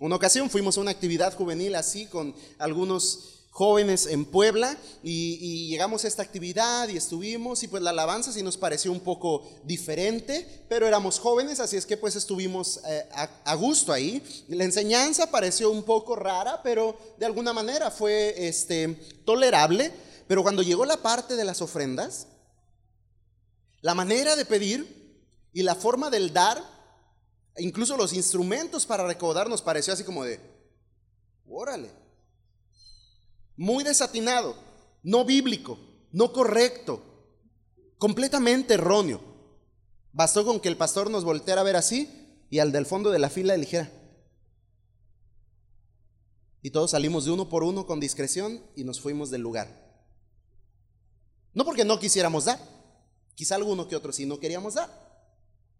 [0.00, 6.04] Una ocasión fuimos a una actividad juvenil así con algunos jóvenes en Puebla y, llegamos
[6.04, 10.64] a esta actividad y estuvimos y pues la alabanza sí nos pareció un poco diferente,
[10.68, 14.22] pero éramos jóvenes, así es que pues estuvimos eh, a, gusto ahí.
[14.48, 19.92] La enseñanza pareció un poco rara, pero de alguna manera fue este, tolerable,
[20.26, 22.28] pero cuando llegó la parte de las ofrendas,
[23.80, 25.18] la manera de pedir
[25.52, 26.62] y la forma del dar,
[27.58, 30.40] incluso los instrumentos para recaudar nos pareció así como de,
[31.48, 32.00] órale
[33.60, 34.56] muy desatinado,
[35.02, 35.78] no bíblico,
[36.12, 37.02] no correcto,
[37.98, 39.20] completamente erróneo.
[40.14, 42.08] Bastó con que el pastor nos volteara a ver así
[42.48, 43.92] y al del fondo de la fila eligiera.
[46.62, 49.68] Y todos salimos de uno por uno con discreción y nos fuimos del lugar.
[51.52, 52.58] No porque no quisiéramos dar,
[53.34, 54.88] quizá alguno que otro sí no queríamos dar.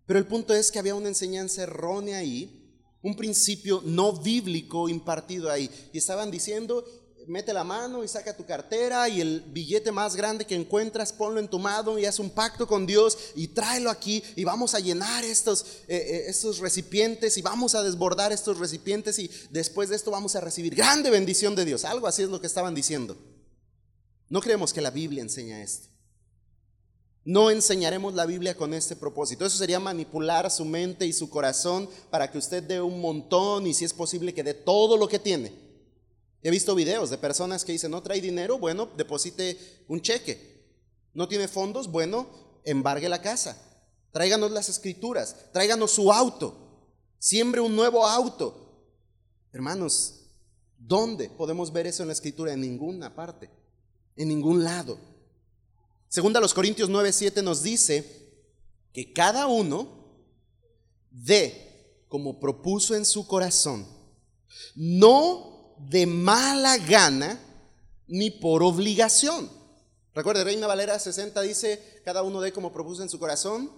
[0.04, 5.50] Pero el punto es que había una enseñanza errónea ahí, un principio no bíblico impartido
[5.50, 5.70] ahí.
[5.94, 6.84] Y estaban diciendo,
[7.30, 11.38] mete la mano y saca tu cartera y el billete más grande que encuentras, ponlo
[11.38, 14.80] en tu mano y haz un pacto con Dios y tráelo aquí y vamos a
[14.80, 19.96] llenar estos, eh, eh, estos recipientes y vamos a desbordar estos recipientes y después de
[19.96, 21.84] esto vamos a recibir grande bendición de Dios.
[21.84, 23.16] Algo así es lo que estaban diciendo.
[24.28, 25.88] No creemos que la Biblia enseña esto.
[27.24, 29.46] No enseñaremos la Biblia con este propósito.
[29.46, 33.74] Eso sería manipular su mente y su corazón para que usted dé un montón y
[33.74, 35.69] si es posible que dé todo lo que tiene.
[36.42, 40.64] He visto videos de personas que dicen, no trae dinero, bueno, deposite un cheque.
[41.12, 42.28] No tiene fondos, bueno,
[42.64, 43.60] embargue la casa.
[44.12, 48.86] Tráiganos las escrituras, tráiganos su auto, siembre un nuevo auto.
[49.52, 50.20] Hermanos,
[50.78, 52.52] ¿dónde podemos ver eso en la escritura?
[52.52, 53.50] En ninguna parte,
[54.16, 54.98] en ningún lado.
[56.08, 58.04] Segunda los Corintios 9, 7 nos dice
[58.92, 59.88] que cada uno
[61.10, 63.86] dé como propuso en su corazón,
[64.74, 65.49] no
[65.88, 67.38] de mala gana
[68.06, 69.50] ni por obligación.
[70.14, 73.70] Recuerde, Reina Valera 60 dice, cada uno dé como propuso en su corazón,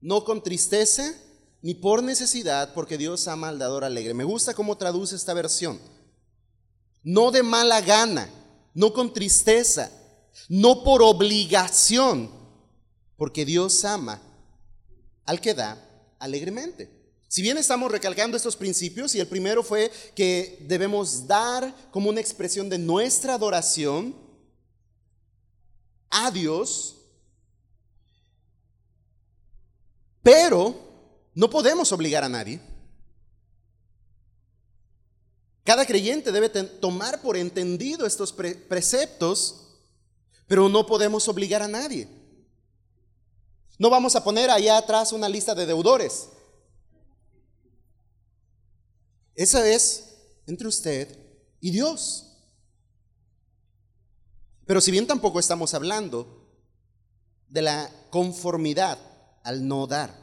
[0.00, 1.14] no con tristeza
[1.62, 4.14] ni por necesidad, porque Dios ama al dador alegre.
[4.14, 5.78] Me gusta cómo traduce esta versión.
[7.02, 8.30] No de mala gana,
[8.74, 9.90] no con tristeza,
[10.48, 12.30] no por obligación,
[13.16, 14.22] porque Dios ama
[15.26, 15.78] al que da
[16.18, 16.99] alegremente.
[17.30, 22.20] Si bien estamos recalcando estos principios, y el primero fue que debemos dar como una
[22.20, 24.16] expresión de nuestra adoración
[26.10, 26.96] a Dios,
[30.24, 30.74] pero
[31.32, 32.60] no podemos obligar a nadie.
[35.62, 39.68] Cada creyente debe tomar por entendido estos preceptos
[40.48, 42.08] pero no podemos obligar a nadie.
[43.78, 46.28] No vamos a poner allá atrás una lista de deudores.
[49.40, 50.04] Esa es
[50.46, 51.08] entre usted
[51.62, 52.26] y Dios.
[54.66, 56.46] Pero si bien tampoco estamos hablando
[57.48, 58.98] de la conformidad
[59.42, 60.14] al no dar.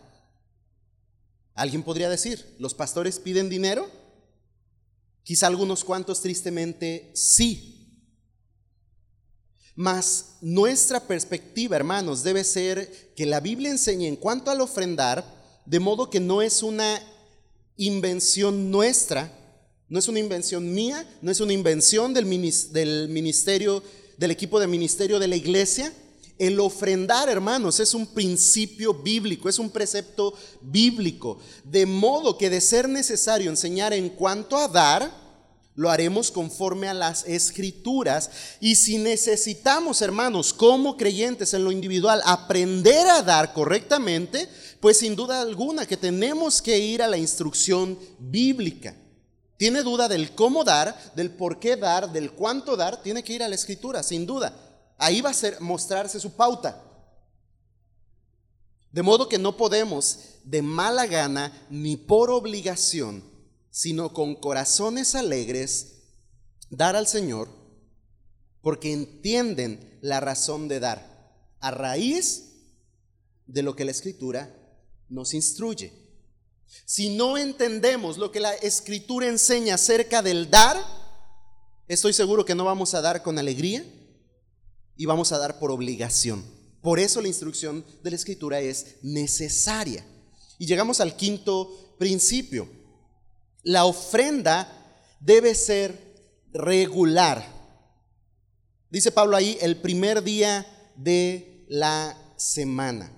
[1.56, 3.90] Alguien podría decir, ¿los pastores piden dinero?
[5.24, 8.00] Quizá algunos cuantos tristemente sí.
[9.74, 15.26] Mas nuestra perspectiva, hermanos, debe ser que la Biblia enseña en cuanto al ofrendar,
[15.66, 17.02] de modo que no es una
[17.78, 19.32] invención nuestra,
[19.90, 23.82] no es una invención mía, no es una invención del ministerio,
[24.18, 25.94] del equipo de ministerio de la iglesia.
[26.38, 31.40] El ofrendar, hermanos, es un principio bíblico, es un precepto bíblico.
[31.64, 35.28] De modo que de ser necesario enseñar en cuanto a dar,
[35.78, 38.30] lo haremos conforme a las escrituras.
[38.60, 45.16] Y si necesitamos, hermanos, como creyentes en lo individual, aprender a dar correctamente, pues sin
[45.16, 48.96] duda alguna que tenemos que ir a la instrucción bíblica.
[49.58, 53.44] Tiene duda del cómo dar, del por qué dar, del cuánto dar, tiene que ir
[53.44, 54.54] a la escritura, sin duda.
[54.98, 56.84] Ahí va a ser, mostrarse su pauta.
[58.92, 63.38] De modo que no podemos de mala gana ni por obligación
[63.78, 65.98] sino con corazones alegres,
[66.72, 67.48] dar al Señor,
[68.64, 72.56] porque entienden la razón de dar, a raíz
[73.46, 74.52] de lo que la Escritura
[75.10, 75.92] nos instruye.
[76.86, 80.78] Si no entendemos lo que la Escritura enseña acerca del dar,
[81.88, 83.86] estoy seguro que no vamos a dar con alegría
[84.96, 86.44] y vamos a dar por obligación.
[86.82, 90.06] Por eso la instrucción de la Escritura es necesaria.
[90.58, 92.70] Y llegamos al quinto principio.
[93.64, 94.72] La ofrenda
[95.20, 96.08] debe ser
[96.54, 97.46] regular.
[98.90, 100.66] Dice Pablo ahí, el primer día
[100.96, 103.12] de la semana.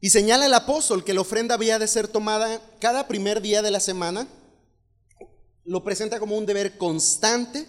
[0.00, 3.70] Y señala el apóstol que la ofrenda había de ser tomada cada primer día de
[3.70, 4.28] la semana.
[5.64, 7.66] Lo presenta como un deber constante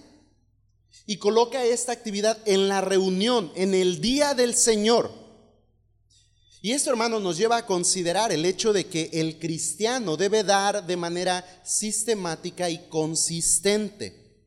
[1.06, 5.12] y coloca esta actividad en la reunión, en el día del Señor.
[6.62, 10.86] Y esto, hermanos, nos lleva a considerar el hecho de que el cristiano debe dar
[10.86, 14.46] de manera sistemática y consistente.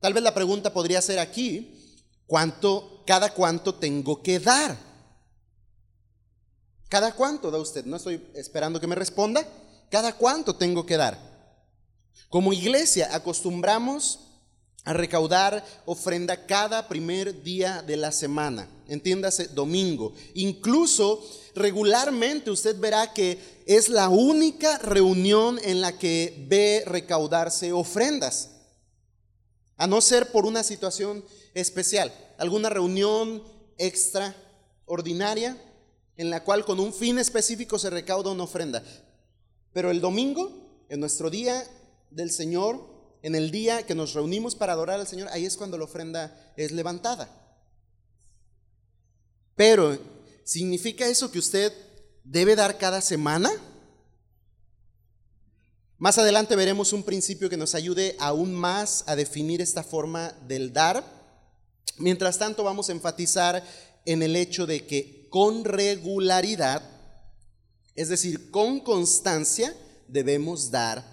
[0.00, 4.93] Tal vez la pregunta podría ser aquí, ¿cuánto, cada cuánto tengo que dar?
[6.94, 7.84] ¿Cada cuánto da usted?
[7.86, 9.44] No estoy esperando que me responda.
[9.90, 11.18] ¿Cada cuánto tengo que dar?
[12.28, 14.20] Como iglesia acostumbramos
[14.84, 20.14] a recaudar ofrenda cada primer día de la semana, entiéndase domingo.
[20.34, 21.20] Incluso
[21.56, 28.50] regularmente usted verá que es la única reunión en la que ve recaudarse ofrendas,
[29.76, 33.42] a no ser por una situación especial, alguna reunión
[33.78, 35.60] extraordinaria
[36.16, 38.82] en la cual con un fin específico se recauda una ofrenda.
[39.72, 41.64] Pero el domingo, en nuestro día
[42.10, 45.78] del Señor, en el día que nos reunimos para adorar al Señor, ahí es cuando
[45.78, 47.28] la ofrenda es levantada.
[49.56, 49.98] Pero,
[50.44, 51.72] ¿significa eso que usted
[52.22, 53.50] debe dar cada semana?
[55.98, 60.72] Más adelante veremos un principio que nos ayude aún más a definir esta forma del
[60.72, 61.04] dar.
[61.96, 63.64] Mientras tanto, vamos a enfatizar
[64.04, 66.80] en el hecho de que con regularidad,
[67.96, 69.76] es decir, con constancia,
[70.06, 71.04] debemos dar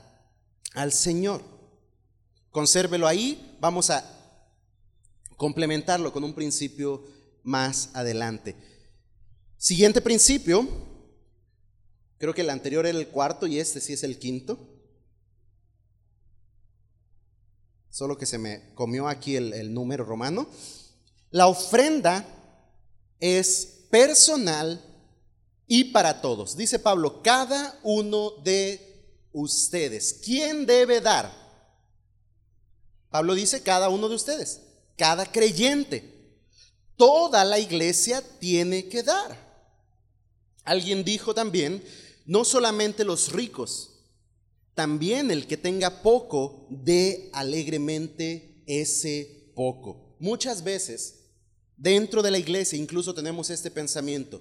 [0.75, 1.41] al Señor.
[2.51, 4.05] Consérvelo ahí, vamos a
[5.37, 7.03] complementarlo con un principio
[7.41, 8.55] más adelante.
[9.57, 10.67] Siguiente principio,
[12.19, 14.59] creo que el anterior era el cuarto y este sí es el quinto.
[17.89, 20.47] Solo que se me comió aquí el, el número romano.
[21.31, 22.23] La ofrenda
[23.19, 24.83] es personal
[25.67, 26.57] y para todos.
[26.57, 30.21] Dice Pablo, cada uno de ustedes.
[30.23, 31.31] ¿Quién debe dar?
[33.09, 34.61] Pablo dice, cada uno de ustedes,
[34.97, 36.39] cada creyente.
[36.95, 39.37] Toda la iglesia tiene que dar.
[40.63, 41.83] Alguien dijo también,
[42.25, 43.91] no solamente los ricos,
[44.73, 50.15] también el que tenga poco, dé alegremente ese poco.
[50.19, 51.20] Muchas veces
[51.81, 54.39] dentro de la iglesia incluso tenemos este pensamiento,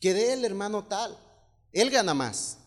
[0.00, 1.16] que dé el hermano tal,
[1.72, 2.58] él gana más.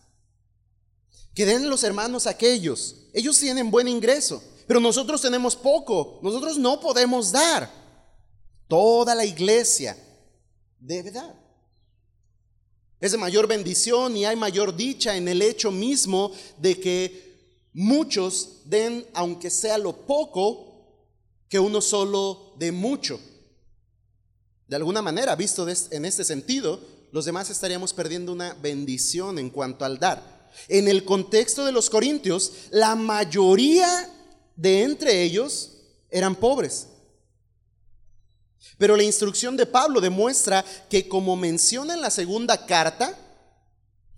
[1.34, 6.80] Que den los hermanos aquellos, ellos tienen buen ingreso, pero nosotros tenemos poco, nosotros no
[6.80, 7.68] podemos dar.
[8.68, 9.96] Toda la iglesia
[10.78, 11.34] debe dar.
[13.00, 18.60] Es de mayor bendición y hay mayor dicha en el hecho mismo de que muchos
[18.66, 20.68] den, aunque sea lo poco,
[21.48, 23.18] que uno solo de mucho.
[24.70, 26.78] De alguna manera, visto en este sentido,
[27.10, 30.48] los demás estaríamos perdiendo una bendición en cuanto al dar.
[30.68, 34.08] En el contexto de los corintios, la mayoría
[34.54, 35.72] de entre ellos
[36.08, 36.86] eran pobres.
[38.78, 43.18] Pero la instrucción de Pablo demuestra que como menciona en la segunda carta,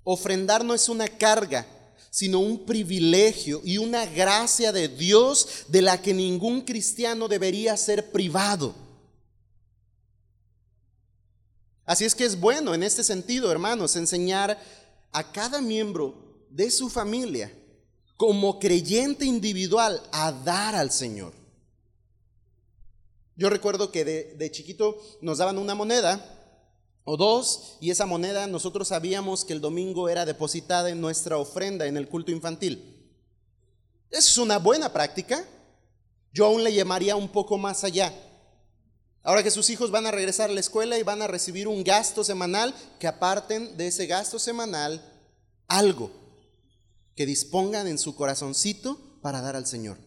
[0.05, 1.67] ofrendar no es una carga,
[2.11, 8.13] sino un privilegio y una gracia de Dios de la que ningún cristiano debería ser
[8.13, 8.82] privado.
[11.85, 14.59] Así es que es bueno en este sentido, hermanos, enseñar
[15.11, 16.15] a cada miembro
[16.51, 17.53] de su familia
[18.17, 21.33] como creyente individual a dar al Señor.
[23.35, 26.25] Yo recuerdo que de, chiquito nos daban una moneda
[27.05, 31.87] o dos y esa moneda nosotros sabíamos que el domingo era depositada en nuestra ofrenda
[31.87, 33.11] en el culto infantil.
[34.11, 35.45] Es una buena práctica.
[36.33, 38.13] Yo aún le llamaría un poco más allá.
[39.23, 41.85] Ahora que sus hijos van a regresar a la escuela y van a recibir un
[41.85, 45.01] gasto semanal, que aparten de ese gasto semanal
[45.69, 46.11] algo
[47.15, 49.99] que dispongan en su corazoncito para dar al Señor.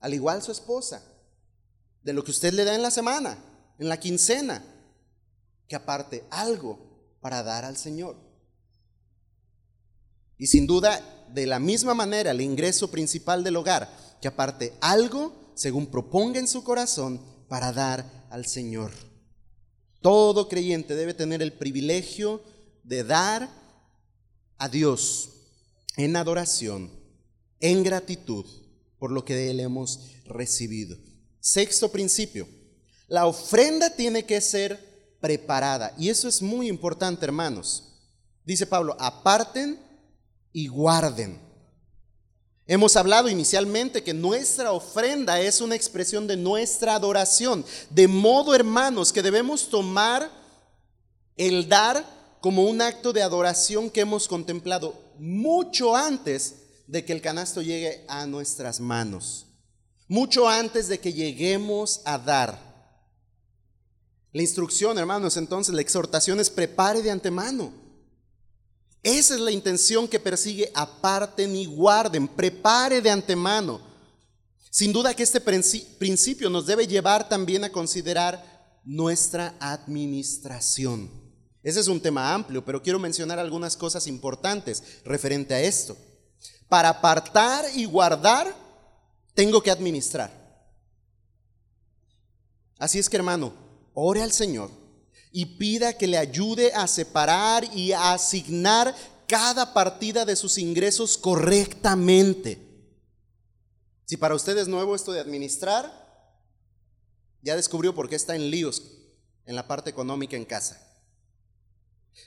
[0.00, 1.02] Al igual su esposa,
[2.02, 3.36] de lo que usted le da en la semana,
[3.78, 4.64] en la quincena,
[5.68, 6.78] que aparte algo
[7.20, 8.16] para dar al Señor.
[10.38, 11.00] Y sin duda,
[11.32, 13.90] de la misma manera, el ingreso principal del hogar,
[14.20, 18.92] que aparte algo, según proponga en su corazón, para dar al Señor.
[20.00, 22.42] Todo creyente debe tener el privilegio
[22.84, 23.48] de dar
[24.58, 25.30] a Dios
[25.96, 26.90] en adoración,
[27.58, 28.44] en gratitud
[28.98, 30.96] por lo que de Él hemos recibido.
[31.40, 32.48] Sexto principio,
[33.08, 35.94] la ofrenda tiene que ser preparada.
[35.98, 37.94] Y eso es muy importante, hermanos.
[38.44, 39.80] Dice Pablo, aparten
[40.52, 41.45] y guarden.
[42.68, 47.64] Hemos hablado inicialmente que nuestra ofrenda es una expresión de nuestra adoración.
[47.90, 50.28] De modo, hermanos, que debemos tomar
[51.36, 52.04] el dar
[52.40, 56.56] como un acto de adoración que hemos contemplado mucho antes
[56.88, 59.46] de que el canasto llegue a nuestras manos,
[60.08, 62.66] mucho antes de que lleguemos a dar.
[64.32, 67.85] La instrucción, hermanos, entonces, la exhortación es prepare de antemano.
[69.06, 73.80] Esa es la intención que persigue, aparten y guarden, prepare de antemano.
[74.68, 81.08] Sin duda que este principio nos debe llevar también a considerar nuestra administración.
[81.62, 85.96] Ese es un tema amplio, pero quiero mencionar algunas cosas importantes referente a esto.
[86.68, 88.52] Para apartar y guardar,
[89.34, 90.32] tengo que administrar.
[92.76, 93.54] Así es que hermano,
[93.94, 94.68] ore al Señor
[95.38, 98.96] y pida que le ayude a separar y a asignar
[99.28, 102.58] cada partida de sus ingresos correctamente.
[104.06, 105.92] Si para usted es nuevo esto de administrar,
[107.42, 108.82] ya descubrió por qué está en líos
[109.44, 110.80] en la parte económica en casa.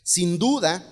[0.03, 0.85] Sin duda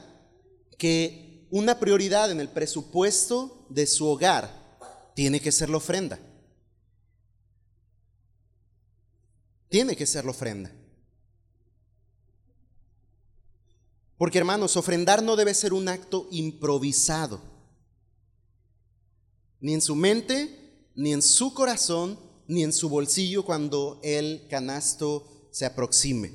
[0.80, 4.80] que una prioridad en el presupuesto de su hogar
[5.13, 6.18] tiene que ser la ofrenda.
[9.70, 10.72] Tiene que ser la ofrenda.
[14.18, 17.39] Porque hermanos, ofrendar no debe ser un acto improvisado.
[19.59, 25.49] Ni en su mente, ni en su corazón, ni en su bolsillo cuando el canasto
[25.51, 26.34] se aproxime.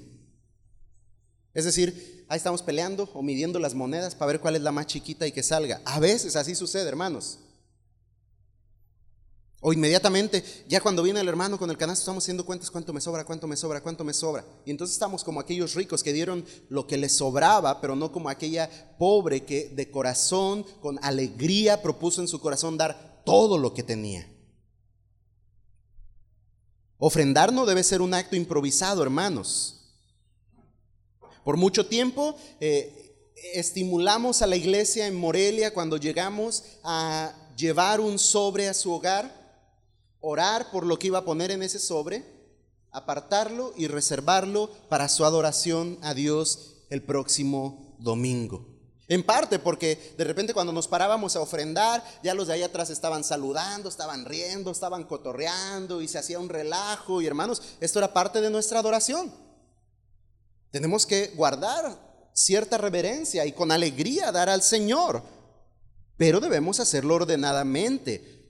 [1.55, 4.87] Es decir, ahí estamos peleando o midiendo las monedas para ver cuál es la más
[4.87, 5.81] chiquita y que salga.
[5.85, 7.41] A veces así sucede, hermanos.
[9.65, 13.01] O inmediatamente, ya cuando viene el hermano con el canasto, estamos haciendo cuentas cuánto me
[13.01, 14.45] sobra, cuánto me sobra, cuánto me sobra.
[14.67, 18.29] Y entonces estamos como aquellos ricos que dieron lo que les sobraba, pero no como
[18.29, 23.85] aquella pobre que de corazón, con alegría, propuso en su corazón dar todo lo que
[23.85, 24.29] tenía.
[26.99, 29.95] Ofrendar no debe ser un acto improvisado, hermanos.
[31.45, 38.19] Por mucho tiempo eh, estimulamos a la iglesia en Morelia cuando llegamos a llevar un
[38.19, 39.42] sobre a su hogar,
[40.23, 42.25] orar por lo que iba a poner en ese sobre,
[42.91, 48.73] apartarlo y reservarlo para su adoración a Dios el próximo domingo.
[49.09, 52.89] En parte porque de repente cuando nos parábamos a ofrendar, ya los de ahí atrás
[52.89, 57.21] estaban saludando, estaban riendo, estaban cotorreando y se hacía un relajo.
[57.21, 59.31] Y hermanos, esto era parte de nuestra adoración.
[60.71, 61.99] Tenemos que guardar
[62.33, 65.23] cierta reverencia y con alegría dar al Señor,
[66.17, 68.42] pero debemos hacerlo ordenadamente.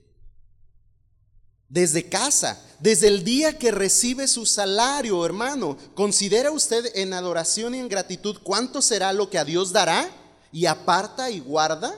[1.73, 7.79] Desde casa, desde el día que recibe su salario, hermano, ¿considera usted en adoración y
[7.79, 10.09] en gratitud cuánto será lo que a Dios dará?
[10.53, 11.97] y aparta y guarda,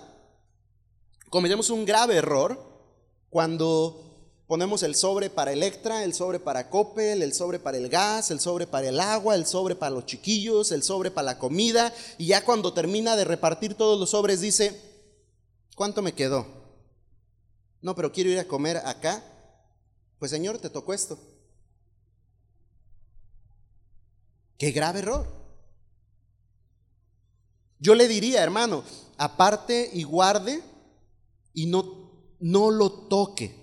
[1.29, 2.57] cometemos un grave error
[3.29, 4.01] cuando
[4.47, 8.39] ponemos el sobre para Electra, el sobre para Coppel, el sobre para el gas, el
[8.39, 12.27] sobre para el agua, el sobre para los chiquillos, el sobre para la comida, y
[12.27, 14.79] ya cuando termina de repartir todos los sobres dice,
[15.75, 16.47] ¿cuánto me quedó?
[17.81, 19.21] No, pero quiero ir a comer acá.
[20.25, 21.19] Pues Señor, te tocó esto.
[24.57, 25.27] Qué grave error.
[27.77, 28.83] Yo le diría, hermano,
[29.19, 30.63] aparte y guarde
[31.53, 33.53] y no, no lo toque,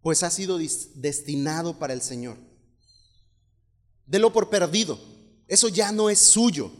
[0.00, 2.36] pues ha sido destinado para el Señor.
[4.04, 4.98] Delo por perdido,
[5.46, 6.72] eso ya no es suyo.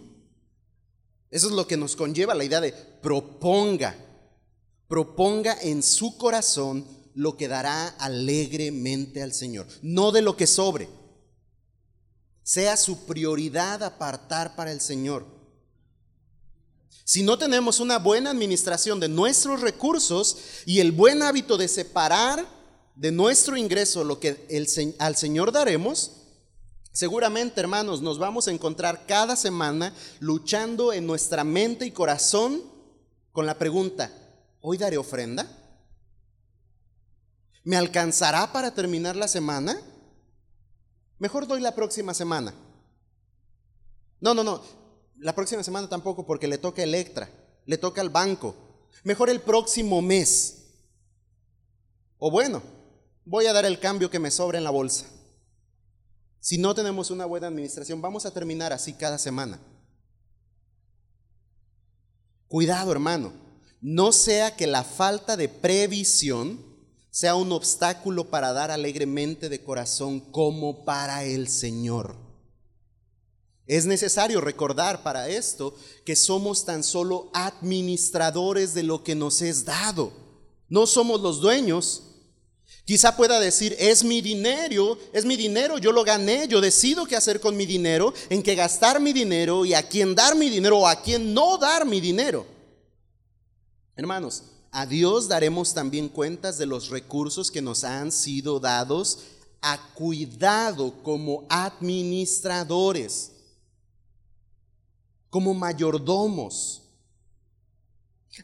[1.30, 3.96] Eso es lo que nos conlleva la idea de proponga,
[4.88, 10.88] proponga en su corazón lo que dará alegremente al Señor, no de lo que sobre.
[12.42, 15.26] Sea su prioridad apartar para el Señor.
[17.04, 22.46] Si no tenemos una buena administración de nuestros recursos y el buen hábito de separar
[22.94, 24.46] de nuestro ingreso lo que
[24.98, 26.12] al Señor daremos,
[26.92, 32.62] seguramente hermanos nos vamos a encontrar cada semana luchando en nuestra mente y corazón
[33.32, 34.12] con la pregunta,
[34.60, 35.61] ¿hoy daré ofrenda?
[37.64, 39.80] ¿Me alcanzará para terminar la semana?
[41.18, 42.52] Mejor doy la próxima semana.
[44.20, 44.62] No, no, no.
[45.18, 47.30] La próxima semana tampoco porque le toca Electra,
[47.66, 48.56] le toca al banco.
[49.04, 50.64] Mejor el próximo mes.
[52.18, 52.62] O bueno,
[53.24, 55.06] voy a dar el cambio que me sobra en la bolsa.
[56.40, 59.60] Si no tenemos una buena administración, vamos a terminar así cada semana.
[62.48, 63.32] Cuidado, hermano.
[63.80, 66.71] No sea que la falta de previsión
[67.12, 72.16] sea un obstáculo para dar alegremente de corazón como para el Señor.
[73.66, 79.66] Es necesario recordar para esto que somos tan solo administradores de lo que nos es
[79.66, 80.10] dado.
[80.70, 82.02] No somos los dueños.
[82.86, 87.14] Quizá pueda decir, es mi dinero, es mi dinero, yo lo gané, yo decido qué
[87.14, 90.78] hacer con mi dinero, en qué gastar mi dinero y a quién dar mi dinero
[90.78, 92.46] o a quién no dar mi dinero.
[93.94, 99.18] Hermanos, a Dios daremos también cuentas de los recursos que nos han sido dados
[99.60, 103.32] a cuidado como administradores
[105.32, 106.82] como mayordomos.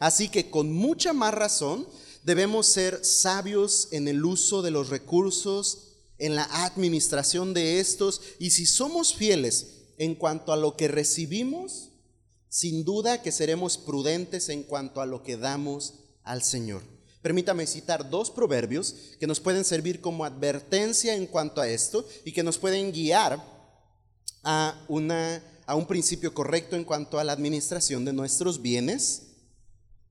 [0.01, 1.87] Así que con mucha más razón
[2.23, 8.51] debemos ser sabios en el uso de los recursos, en la administración de estos, y
[8.51, 11.91] si somos fieles en cuanto a lo que recibimos,
[12.49, 15.93] sin duda que seremos prudentes en cuanto a lo que damos
[16.29, 16.83] al Señor.
[17.23, 22.33] Permítame citar dos proverbios que nos pueden servir como advertencia en cuanto a esto y
[22.33, 23.43] que nos pueden guiar
[24.45, 29.35] a una a un principio correcto en cuanto a la administración de nuestros bienes,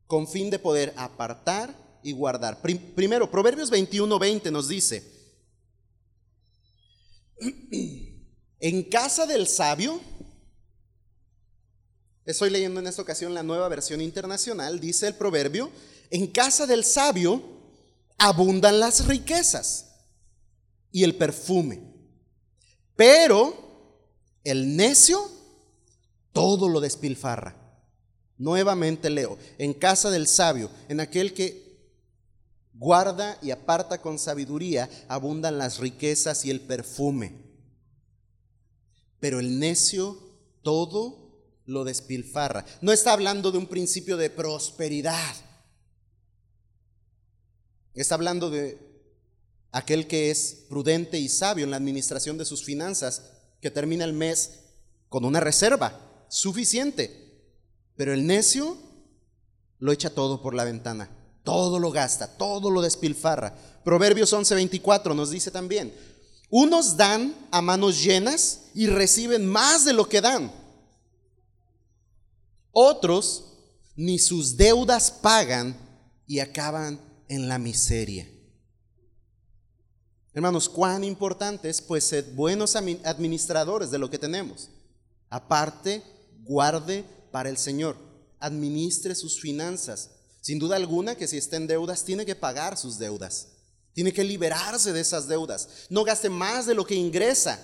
[0.06, 2.62] con fin de poder apartar y guardar.
[2.62, 5.04] Primero, Proverbios 21:20 nos dice,
[8.60, 10.00] en casa del sabio,
[12.24, 15.72] estoy leyendo en esta ocasión la nueva versión internacional, dice el proverbio,
[16.10, 17.42] en casa del sabio
[18.18, 19.88] abundan las riquezas
[20.92, 21.82] y el perfume,
[22.96, 23.54] pero
[24.44, 25.30] el necio
[26.34, 27.56] todo lo despilfarra.
[28.38, 31.68] Nuevamente leo, en casa del sabio, en aquel que
[32.74, 37.34] guarda y aparta con sabiduría, abundan las riquezas y el perfume.
[39.20, 40.18] Pero el necio
[40.62, 41.28] todo
[41.66, 42.66] lo despilfarra.
[42.82, 45.36] No está hablando de un principio de prosperidad.
[48.02, 48.78] Está hablando de
[49.72, 53.24] aquel que es prudente y sabio en la administración de sus finanzas,
[53.60, 54.60] que termina el mes
[55.10, 57.42] con una reserva suficiente.
[57.96, 58.78] Pero el necio
[59.80, 61.10] lo echa todo por la ventana.
[61.44, 63.56] todo lo gasta, todo lo despilfarra.
[63.86, 65.94] Proverbios 11:24 nos dice también,
[66.50, 70.52] unos dan a manos llenas y reciben más de lo que dan.
[72.74, 73.46] Otros
[73.96, 75.78] ni sus deudas pagan
[76.28, 78.28] y acaban en la miseria.
[80.34, 84.70] Hermanos, cuán importante es pues ser buenos administradores de lo que tenemos.
[85.30, 86.04] Aparte,
[86.44, 87.98] guarde para el Señor,
[88.40, 90.12] administre sus finanzas.
[90.42, 93.48] Sin duda alguna que si está en deudas, tiene que pagar sus deudas.
[93.94, 95.88] Tiene que liberarse de esas deudas.
[95.90, 97.60] No gaste más de lo que ingresa.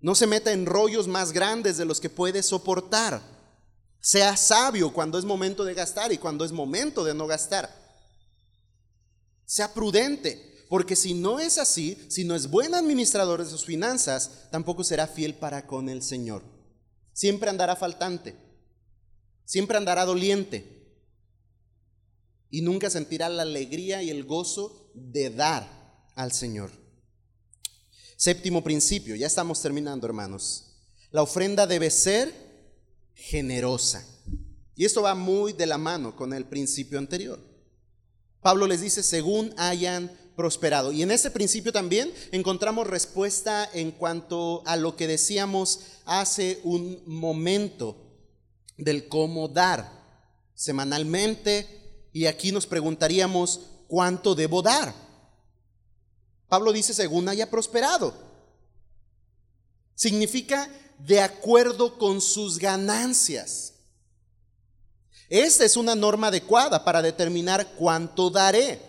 [0.00, 3.20] No se meta en rollos más grandes de los que puede soportar.
[4.02, 7.70] Sea sabio cuando es momento de gastar y cuando es momento de no gastar.
[9.46, 14.48] Sea prudente, porque si no es así, si no es buen administrador de sus finanzas,
[14.50, 16.42] tampoco será fiel para con el Señor.
[17.12, 18.34] Siempre andará faltante,
[19.44, 20.82] siempre andará doliente
[22.50, 26.72] y nunca sentirá la alegría y el gozo de dar al Señor.
[28.16, 30.74] Séptimo principio, ya estamos terminando hermanos.
[31.12, 32.51] La ofrenda debe ser
[33.22, 34.04] generosa.
[34.74, 37.38] Y esto va muy de la mano con el principio anterior.
[38.40, 40.90] Pablo les dice, según hayan prosperado.
[40.90, 47.02] Y en ese principio también encontramos respuesta en cuanto a lo que decíamos hace un
[47.06, 47.96] momento
[48.76, 49.88] del cómo dar
[50.54, 52.08] semanalmente.
[52.12, 54.92] Y aquí nos preguntaríamos, ¿cuánto debo dar?
[56.48, 58.14] Pablo dice, según haya prosperado.
[59.94, 60.68] Significa
[61.06, 63.74] de acuerdo con sus ganancias.
[65.28, 68.80] Esta es una norma adecuada para determinar cuánto daré.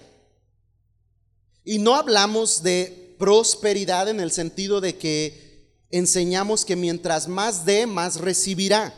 [1.63, 7.87] Y no hablamos de prosperidad en el sentido de que enseñamos que mientras más dé,
[7.87, 8.93] más recibirá.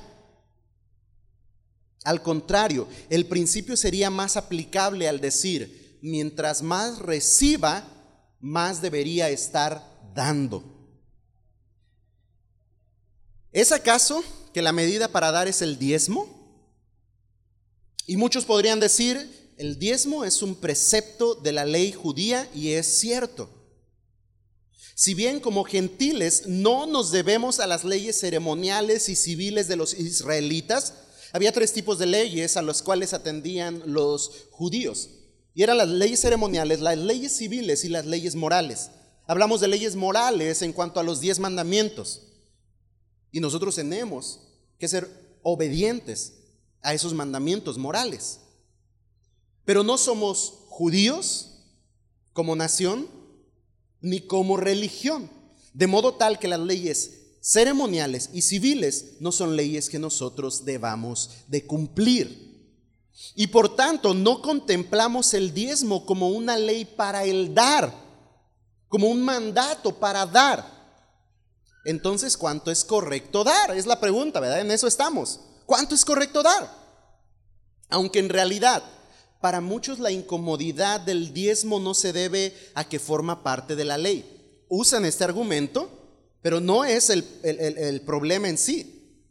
[2.03, 7.83] Al contrario, el principio sería más aplicable al decir, mientras más reciba,
[8.39, 10.74] más debería estar dando.
[13.55, 14.21] ¿Es acaso
[14.53, 16.27] que la medida para dar es el diezmo?
[18.05, 22.85] Y muchos podrían decir, el diezmo es un precepto de la ley judía y es
[22.85, 23.47] cierto.
[24.93, 29.93] Si bien como gentiles no nos debemos a las leyes ceremoniales y civiles de los
[29.93, 30.95] israelitas,
[31.31, 35.11] había tres tipos de leyes a las cuales atendían los judíos.
[35.53, 38.89] Y eran las leyes ceremoniales, las leyes civiles y las leyes morales.
[39.27, 42.23] Hablamos de leyes morales en cuanto a los diez mandamientos.
[43.35, 44.39] Y nosotros tenemos
[44.79, 45.11] que ser
[45.43, 46.35] obedientes
[46.81, 48.39] a esos mandamientos morales.
[49.65, 51.49] Pero no somos judíos
[52.31, 53.09] como nación
[53.99, 55.29] ni como religión,
[55.73, 57.11] de modo tal que las leyes
[57.41, 62.71] ceremoniales y civiles no son leyes que nosotros debamos de cumplir.
[63.35, 67.93] Y por tanto no contemplamos el diezmo como una ley para el dar,
[68.87, 70.74] como un mandato para dar.
[71.85, 73.71] Entonces, ¿cuánto es correcto dar?
[73.77, 74.59] Es la pregunta, ¿verdad?
[74.59, 75.39] En eso estamos.
[75.65, 76.69] ¿Cuánto es correcto dar?
[77.89, 78.83] Aunque en realidad
[79.39, 83.99] para muchos la incomodidad del diezmo no se debe a que forma parte de la
[83.99, 84.63] ley.
[84.67, 85.87] Usan este argumento,
[86.41, 89.21] pero no es el, el problema en sí,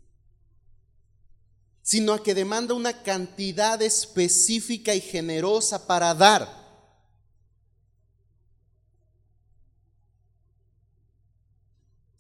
[1.83, 6.64] sino a que demanda una cantidad específica y generosa para dar.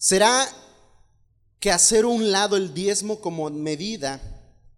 [0.04, 0.46] ¿Será
[1.58, 4.20] que hacer un lado el diezmo como medida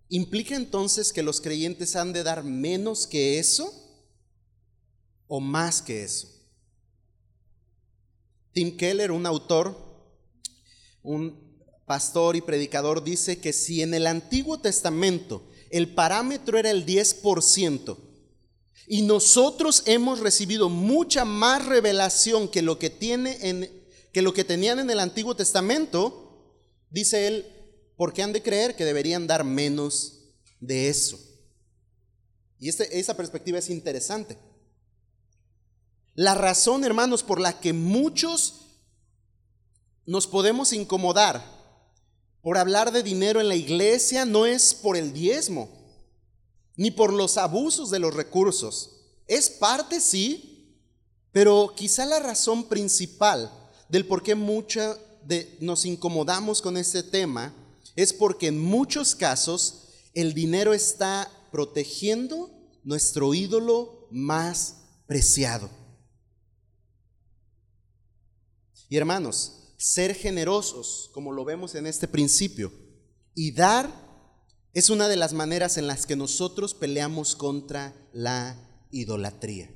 [0.09, 3.75] implica entonces que los creyentes han de dar menos que eso
[5.27, 6.29] o más que eso?
[8.53, 9.77] Tim Keller, un autor,
[11.03, 16.87] un pastor y predicador, dice que si en el Antiguo Testamento el parámetro era el
[16.87, 17.97] 10%,
[18.87, 23.76] y nosotros hemos recibido mucha más revelación que lo que, tiene en,
[24.17, 26.23] que lo que tenían en el Antiguo Testamento,
[26.89, 27.45] Dice él,
[27.99, 31.19] porque han de creer que deberían dar menos de eso.
[32.59, 34.39] Y este, esa perspectiva es interesante.
[36.15, 38.79] La razón, hermanos, por la que muchos
[40.07, 41.45] nos podemos incomodar
[42.41, 45.69] por hablar de dinero en la iglesia no es por el diezmo,
[46.75, 48.93] ni por los abusos de los recursos.
[49.27, 50.81] Es parte, sí,
[51.33, 54.97] pero quizá la razón principal del por qué mucha,
[55.61, 57.53] nos incomodamos con este tema
[57.97, 62.51] es porque en muchos casos el dinero está protegiendo
[62.85, 64.77] nuestro ídolo más
[65.07, 65.71] preciado.
[68.89, 72.73] Y hermanos, ser generosos, como lo vemos en este principio,
[73.35, 73.91] y dar
[74.73, 78.57] es una de las maneras en las que nosotros peleamos contra la
[78.91, 79.76] idolatría.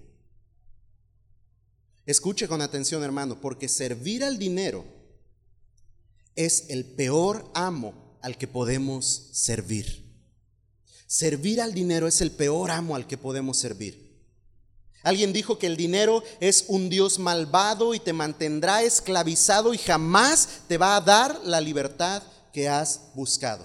[2.10, 4.84] Escuche con atención, hermano, porque servir al dinero
[6.34, 10.10] es el peor amo al que podemos servir.
[11.06, 14.10] Servir al dinero es el peor amo al que podemos servir.
[15.04, 20.62] Alguien dijo que el dinero es un Dios malvado y te mantendrá esclavizado y jamás
[20.66, 23.64] te va a dar la libertad que has buscado.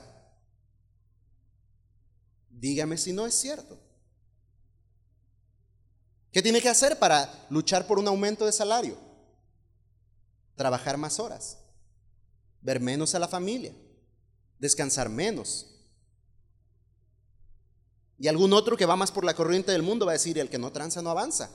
[2.52, 3.85] Dígame si no es cierto.
[6.36, 8.98] ¿Qué tiene que hacer para luchar por un aumento de salario?
[10.58, 11.60] Trabajar más horas,
[12.60, 13.74] ver menos a la familia,
[14.60, 15.66] descansar menos.
[18.20, 20.50] Y algún otro que va más por la corriente del mundo va a decir, el
[20.50, 21.50] que no tranza no avanza.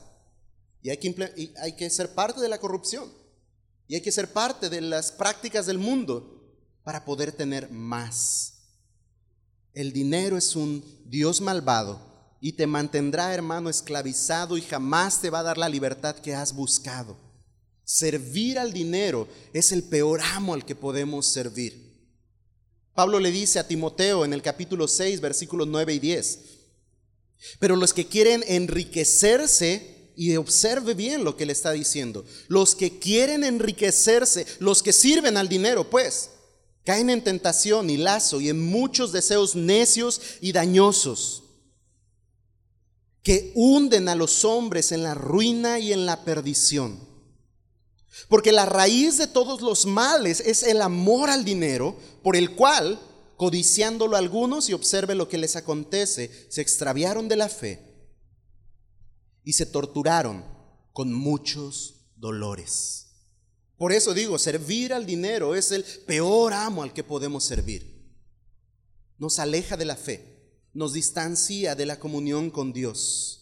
[0.80, 3.12] Y hay que, y hay que ser parte de la corrupción.
[3.86, 8.62] Y hay que ser parte de las prácticas del mundo para poder tener más.
[9.74, 12.09] El dinero es un Dios malvado
[12.40, 16.54] y te mantendrá, hermano, esclavizado y jamás te va a dar la libertad que has
[16.54, 17.16] buscado.
[17.84, 21.90] Servir al dinero es el peor amo al que podemos servir.
[22.94, 26.40] Pablo le dice a Timoteo en el capítulo 6, versículos 9 y 10,
[27.58, 32.98] pero los que quieren enriquecerse, y observe bien lo que le está diciendo, los que
[32.98, 36.30] quieren enriquecerse, los que sirven al dinero, pues,
[36.84, 41.44] Caen en tentación y lazo y en muchos deseos necios y dañosos
[43.22, 46.98] que hunden a los hombres en la ruina y en la perdición.
[48.28, 53.00] Porque la raíz de todos los males es el amor al dinero, por el cual,
[53.36, 57.90] codiciándolo algunos, y observe lo que les acontece, se extraviaron de la fe
[59.44, 60.44] y se torturaron
[60.92, 63.06] con muchos dolores.
[63.76, 67.98] Por eso digo, servir al dinero es el peor amo al que podemos servir.
[69.16, 70.29] Nos aleja de la fe,
[70.72, 73.40] nos distancia de la comunión con Dios.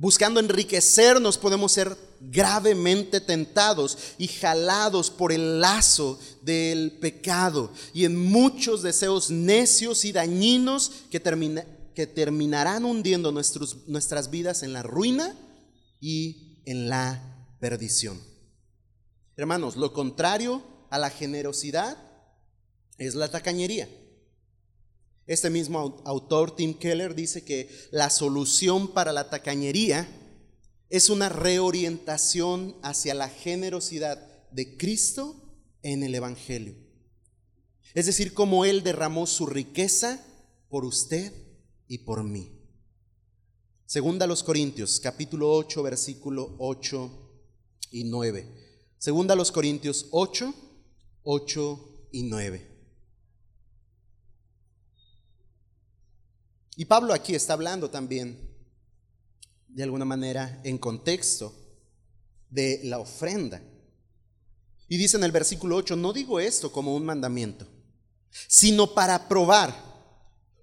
[0.00, 8.16] Buscando enriquecernos podemos ser gravemente tentados y jalados por el lazo del pecado y en
[8.16, 11.20] muchos deseos necios y dañinos que,
[11.94, 15.36] que terminarán hundiendo nuestras vidas en la ruina
[16.00, 18.18] y en la perdición.
[19.36, 21.98] Hermanos, lo contrario a la generosidad
[22.96, 23.86] es la tacañería.
[25.30, 30.08] Este mismo autor, Tim Keller, dice que la solución para la tacañería
[30.88, 34.18] es una reorientación hacia la generosidad
[34.50, 35.36] de Cristo
[35.82, 36.74] en el Evangelio.
[37.94, 40.20] Es decir, como Él derramó su riqueza
[40.68, 41.32] por usted
[41.86, 42.50] y por mí.
[43.86, 47.08] Segunda a los Corintios, capítulo 8, versículo 8
[47.92, 48.48] y 9.
[48.98, 50.52] Segunda a los Corintios 8,
[51.22, 52.79] 8 y 9.
[56.80, 58.40] Y Pablo aquí está hablando también,
[59.68, 61.54] de alguna manera, en contexto
[62.48, 63.60] de la ofrenda.
[64.88, 67.66] Y dice en el versículo 8, no digo esto como un mandamiento,
[68.48, 69.76] sino para probar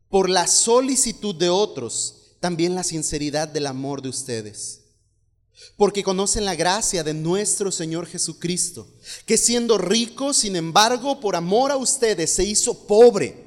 [0.10, 4.86] por la solicitud de otros también la sinceridad del amor de ustedes
[5.76, 8.88] porque conocen la gracia de nuestro Señor Jesucristo,
[9.26, 13.47] que siendo rico, sin embargo, por amor a ustedes, se hizo pobre,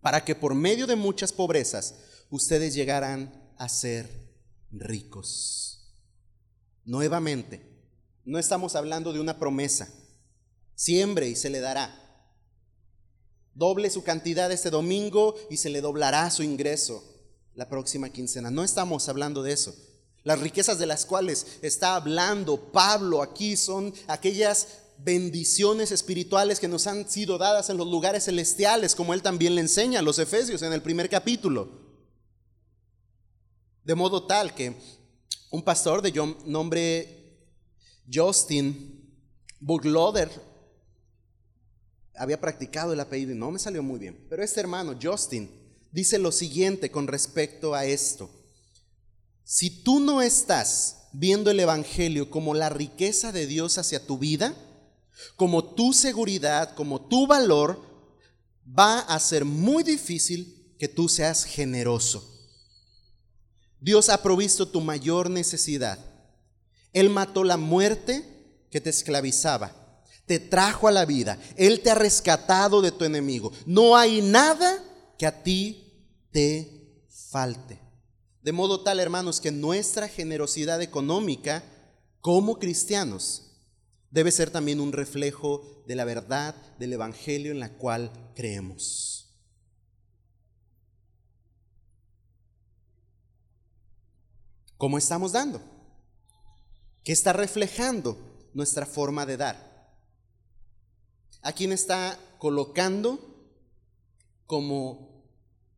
[0.00, 1.94] para que por medio de muchas pobrezas
[2.30, 4.08] ustedes llegaran a ser
[4.70, 5.92] ricos.
[6.84, 7.68] Nuevamente,
[8.24, 9.88] no estamos hablando de una promesa.
[10.74, 12.04] Siembre y se le dará.
[13.54, 17.02] Doble su cantidad este domingo y se le doblará su ingreso
[17.54, 18.50] la próxima quincena.
[18.50, 19.74] No estamos hablando de eso.
[20.22, 24.68] Las riquezas de las cuales está hablando Pablo aquí son aquellas
[24.98, 29.60] bendiciones espirituales que nos han sido dadas en los lugares celestiales, como él también le
[29.60, 31.70] enseña a los Efesios en el primer capítulo.
[33.84, 34.74] De modo tal que
[35.50, 36.12] un pastor de
[36.44, 37.38] nombre
[38.12, 39.16] Justin
[39.60, 40.30] Burgloder
[42.14, 45.50] había practicado el apellido y no me salió muy bien, pero este hermano Justin
[45.92, 48.28] dice lo siguiente con respecto a esto.
[49.44, 54.54] Si tú no estás viendo el Evangelio como la riqueza de Dios hacia tu vida,
[55.36, 57.80] como tu seguridad, como tu valor,
[58.66, 62.24] va a ser muy difícil que tú seas generoso.
[63.80, 65.98] Dios ha provisto tu mayor necesidad.
[66.92, 68.24] Él mató la muerte
[68.70, 69.72] que te esclavizaba,
[70.26, 73.52] te trajo a la vida, Él te ha rescatado de tu enemigo.
[73.66, 74.84] No hay nada
[75.16, 77.80] que a ti te falte.
[78.42, 81.62] De modo tal, hermanos, que nuestra generosidad económica
[82.20, 83.47] como cristianos
[84.10, 89.18] debe ser también un reflejo de la verdad del Evangelio en la cual creemos.
[94.76, 95.60] ¿Cómo estamos dando?
[97.02, 98.16] ¿Qué está reflejando
[98.54, 99.96] nuestra forma de dar?
[101.42, 103.18] ¿A quién está colocando
[104.46, 105.24] como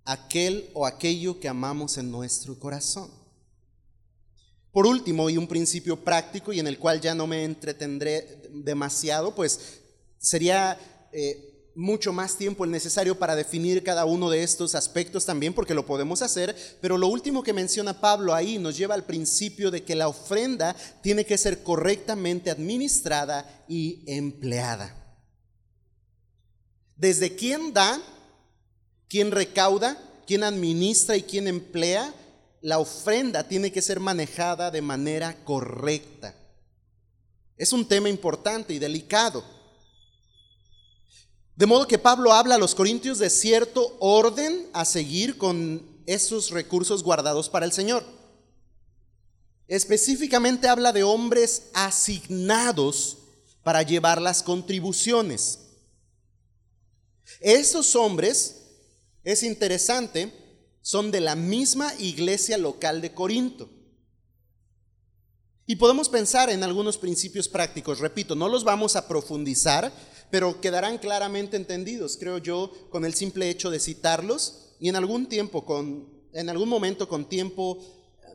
[0.04, 3.19] aquel o aquello que amamos en nuestro corazón?
[4.72, 9.34] Por último, y un principio práctico y en el cual ya no me entretendré demasiado,
[9.34, 9.80] pues
[10.18, 10.78] sería
[11.12, 15.74] eh, mucho más tiempo el necesario para definir cada uno de estos aspectos también, porque
[15.74, 19.82] lo podemos hacer, pero lo último que menciona Pablo ahí nos lleva al principio de
[19.82, 24.96] que la ofrenda tiene que ser correctamente administrada y empleada.
[26.96, 28.00] Desde quién da,
[29.08, 29.96] quién recauda,
[30.26, 32.12] quién administra y quién emplea,
[32.60, 36.34] la ofrenda tiene que ser manejada de manera correcta.
[37.56, 39.44] Es un tema importante y delicado.
[41.56, 46.50] De modo que Pablo habla a los corintios de cierto orden a seguir con esos
[46.50, 48.04] recursos guardados para el Señor.
[49.68, 53.18] Específicamente habla de hombres asignados
[53.62, 55.58] para llevar las contribuciones.
[57.40, 58.56] Esos hombres,
[59.22, 60.32] es interesante,
[60.82, 63.70] son de la misma iglesia local de Corinto.
[65.66, 69.92] Y podemos pensar en algunos principios prácticos, repito, no los vamos a profundizar,
[70.30, 74.74] pero quedarán claramente entendidos, creo yo, con el simple hecho de citarlos.
[74.80, 77.78] Y en algún tiempo, con, en algún momento con tiempo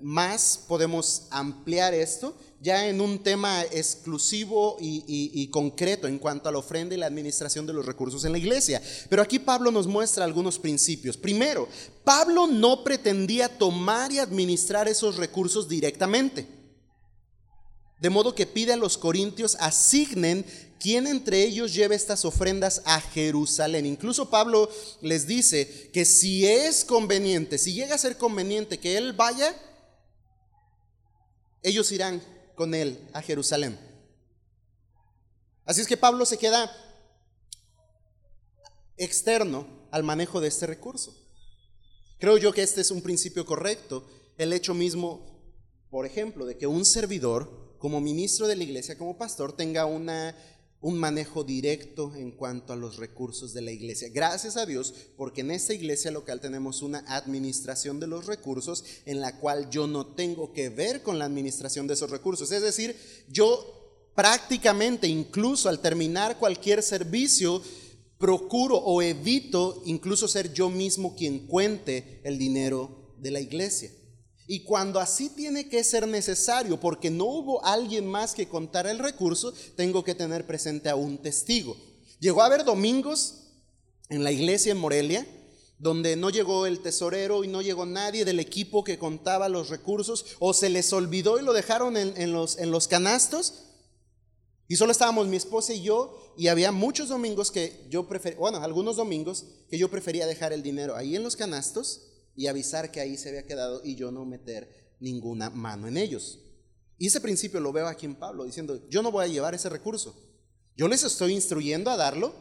[0.02, 6.58] más podemos ampliar esto ya en un tema exclusivo y, concreto en cuanto a la
[6.58, 8.82] ofrenda y la administración de los recursos en la iglesia.
[9.08, 11.16] Pero aquí Pablo nos muestra algunos principios.
[11.16, 11.70] Primero,
[12.04, 16.48] Pablo no pretendía tomar y administrar esos recursos directamente.
[18.02, 20.44] De modo que pide a los corintios asignen
[20.80, 23.86] quién entre ellos lleve estas ofrendas a Jerusalén.
[23.86, 29.14] Incluso Pablo les dice que si es conveniente, si llega a ser conveniente que él
[29.14, 29.56] vaya,
[31.62, 32.22] ellos irán
[32.56, 33.78] con él a Jerusalén.
[35.66, 36.72] Así es que Pablo se queda
[38.98, 41.16] externo al manejo de este recurso.
[42.20, 44.08] Creo yo que este es un principio correcto.
[44.38, 45.42] El hecho mismo,
[45.90, 50.36] por ejemplo, de que un servidor, como ministro de la iglesia, como pastor, tenga una
[50.86, 54.10] un manejo directo en cuanto a los recursos de la iglesia.
[54.14, 59.20] Gracias a Dios, porque en esta iglesia local tenemos una administración de los recursos en
[59.20, 62.52] la cual yo no tengo que ver con la administración de esos recursos.
[62.52, 62.96] Es decir,
[63.28, 67.64] yo prácticamente, incluso al terminar cualquier servicio,
[68.20, 73.90] procuro o evito incluso ser yo mismo quien cuente el dinero de la iglesia.
[74.48, 79.00] Y cuando así tiene que ser necesario, porque no hubo alguien más que contar el
[79.00, 81.76] recurso, tengo que tener presente a un testigo.
[82.20, 83.46] Llegó a haber domingos
[84.10, 85.26] en la iglesia en Morelia,
[85.80, 90.26] donde no llegó el tesorero y no llegó nadie del equipo que contaba los recursos,
[90.40, 93.64] o se les olvidó y lo dejaron en, los, los canastos,
[94.68, 98.60] y solo estábamos mi esposa y yo, y había muchos domingos que yo prefería, bueno,
[98.60, 102.05] algunos domingos que yo prefería dejar el dinero ahí en los canastos
[102.36, 106.40] y avisar que ahí se había quedado y yo no meter ninguna mano en ellos.
[106.98, 109.70] Y ese principio lo veo aquí en Pablo, diciendo, yo no voy a llevar ese
[109.70, 110.16] recurso.
[110.78, 112.34] Yo les estoy instruyendo a darlo,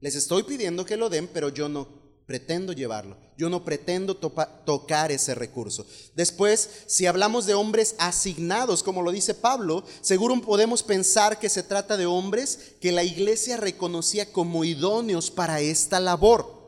[0.00, 3.18] les estoy pidiendo que lo den, pero yo no pretendo llevarlo.
[3.36, 5.86] Yo no pretendo tocar ese recurso.
[6.14, 11.62] Después, si hablamos de hombres asignados, como lo dice Pablo, seguro podemos pensar que se
[11.62, 16.61] trata de hombres que la iglesia reconocía como idóneos para esta labor.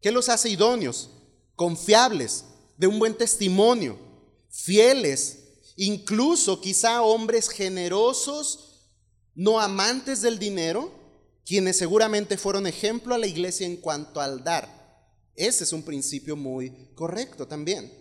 [0.00, 1.10] ¿Qué los hace idóneos?
[1.54, 2.44] Confiables,
[2.76, 3.98] de un buen testimonio,
[4.50, 5.38] fieles,
[5.76, 8.90] incluso quizá hombres generosos,
[9.34, 10.92] no amantes del dinero,
[11.44, 14.76] quienes seguramente fueron ejemplo a la iglesia en cuanto al dar.
[15.34, 17.92] Ese es un principio muy correcto también.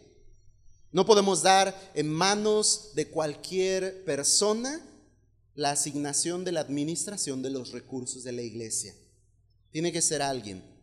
[0.91, 4.81] No podemos dar en manos de cualquier persona
[5.53, 8.95] la asignación de la administración de los recursos de la iglesia.
[9.71, 10.74] Tiene que ser alguien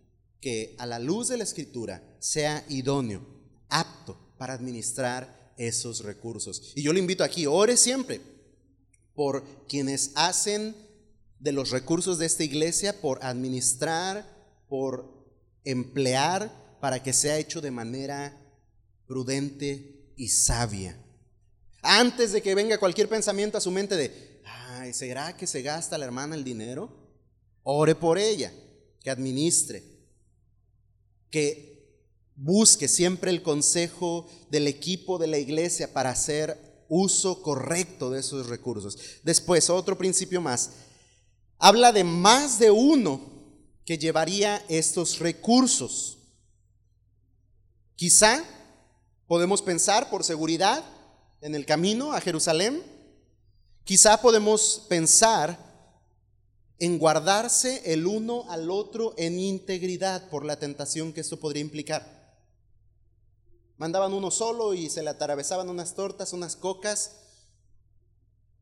[0.43, 3.25] que a la luz de la escritura sea idóneo,
[3.69, 6.73] apto para administrar esos recursos.
[6.75, 8.21] Y yo le invito aquí, ore siempre
[9.15, 10.75] por quienes hacen
[11.39, 14.29] de los recursos de esta iglesia, por administrar,
[14.69, 15.25] por
[15.65, 18.37] emplear, para que sea hecho de manera
[19.07, 21.01] prudente y sabia.
[21.83, 25.99] Antes de que venga cualquier pensamiento a su mente de, ay, ¿será que se gasta
[25.99, 26.91] la hermana el dinero?
[27.63, 28.53] Ore por ella,
[29.01, 29.92] que administre
[31.33, 31.99] que
[32.37, 38.47] busque siempre el consejo del equipo de la iglesia para hacer uso correcto de esos
[38.47, 38.97] recursos.
[39.25, 40.71] Después, otro principio más.
[41.59, 43.21] Habla de más de uno
[43.85, 46.19] que llevaría estos recursos.
[47.97, 48.45] Quizá
[49.33, 50.85] Podemos pensar por seguridad
[51.41, 52.83] en el camino a Jerusalén.
[53.83, 55.59] Quizá podemos pensar
[56.83, 62.35] en guardarse el uno al otro en integridad por la tentación que esto podría implicar.
[63.77, 67.13] Mandaban uno solo y se le atravesaban unas tortas, unas cocas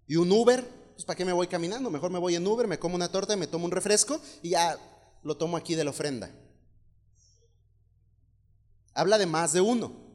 [0.07, 0.68] y un Uber.
[0.93, 1.89] Pues ¿para qué me voy caminando?
[1.89, 4.51] Mejor me voy en Uber, me como una torta y me tomo un refresco y
[4.51, 4.79] ya
[5.23, 6.31] lo tomo aquí de la ofrenda.
[8.93, 10.09] Habla de más de uno.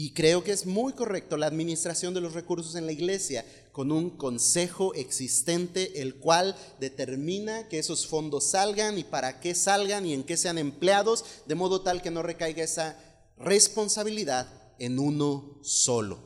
[0.00, 3.90] Y creo que es muy correcto la administración de los recursos en la iglesia con
[3.90, 10.14] un consejo existente, el cual determina que esos fondos salgan y para qué salgan y
[10.14, 12.96] en qué sean empleados, de modo tal que no recaiga esa
[13.38, 14.46] responsabilidad
[14.78, 16.20] en uno solo.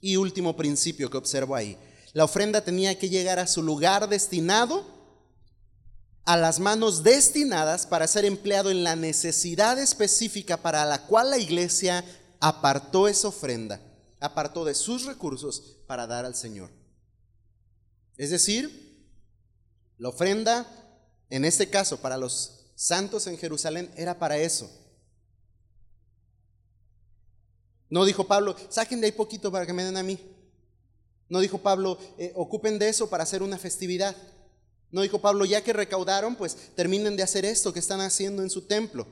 [0.00, 1.76] Y último principio que observo ahí,
[2.12, 4.86] la ofrenda tenía que llegar a su lugar destinado,
[6.26, 11.38] a las manos destinadas para ser empleado en la necesidad específica para la cual la
[11.38, 12.04] iglesia
[12.40, 13.80] apartó esa ofrenda,
[14.18, 16.70] apartó de sus recursos para dar al Señor.
[18.16, 19.06] Es decir,
[19.98, 20.66] la ofrenda,
[21.28, 24.70] en este caso para los santos en Jerusalén, era para eso.
[27.90, 30.18] No dijo Pablo, saquen de ahí poquito para que me den a mí.
[31.28, 34.16] No dijo Pablo, eh, ocupen de eso para hacer una festividad.
[34.90, 38.50] No dijo Pablo, ya que recaudaron, pues terminen de hacer esto que están haciendo en
[38.50, 39.06] su templo.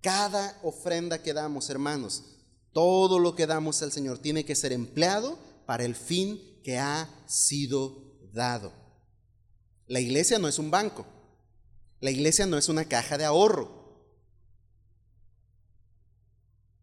[0.00, 2.24] Cada ofrenda que damos, hermanos,
[2.72, 7.08] todo lo que damos al Señor tiene que ser empleado para el fin que ha
[7.26, 8.72] sido dado.
[9.86, 11.06] La iglesia no es un banco.
[12.00, 13.82] La iglesia no es una caja de ahorro.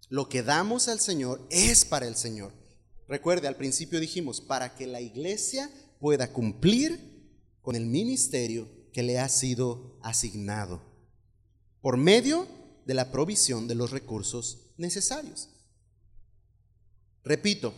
[0.10, 2.54] Lo que damos al Señor es para el Señor.
[3.08, 5.70] Recuerde, al principio dijimos, para que la iglesia
[6.00, 7.10] pueda cumplir
[7.62, 10.82] con el ministerio que le ha sido asignado,
[11.82, 12.48] por medio
[12.86, 15.50] de la provisión de los recursos necesarios.
[17.24, 17.74] Repito,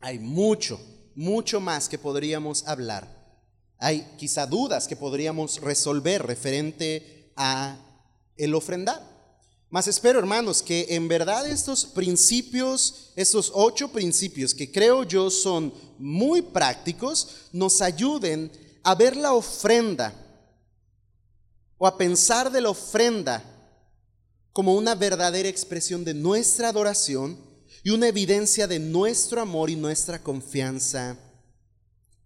[0.00, 0.80] hay mucho,
[1.14, 3.14] mucho más que podríamos hablar.
[3.78, 7.78] Hay quizá dudas que podríamos resolver referente a
[8.36, 9.02] el ofrendar.
[9.68, 15.72] Mas espero, hermanos, que en verdad estos principios, estos ocho principios que creo yo son
[15.98, 18.50] muy prácticos, nos ayuden
[18.82, 20.14] a ver la ofrenda
[21.78, 23.42] o a pensar de la ofrenda
[24.52, 27.36] como una verdadera expresión de nuestra adoración
[27.86, 31.16] y una evidencia de nuestro amor y nuestra confianza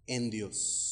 [0.07, 0.90] en Dios.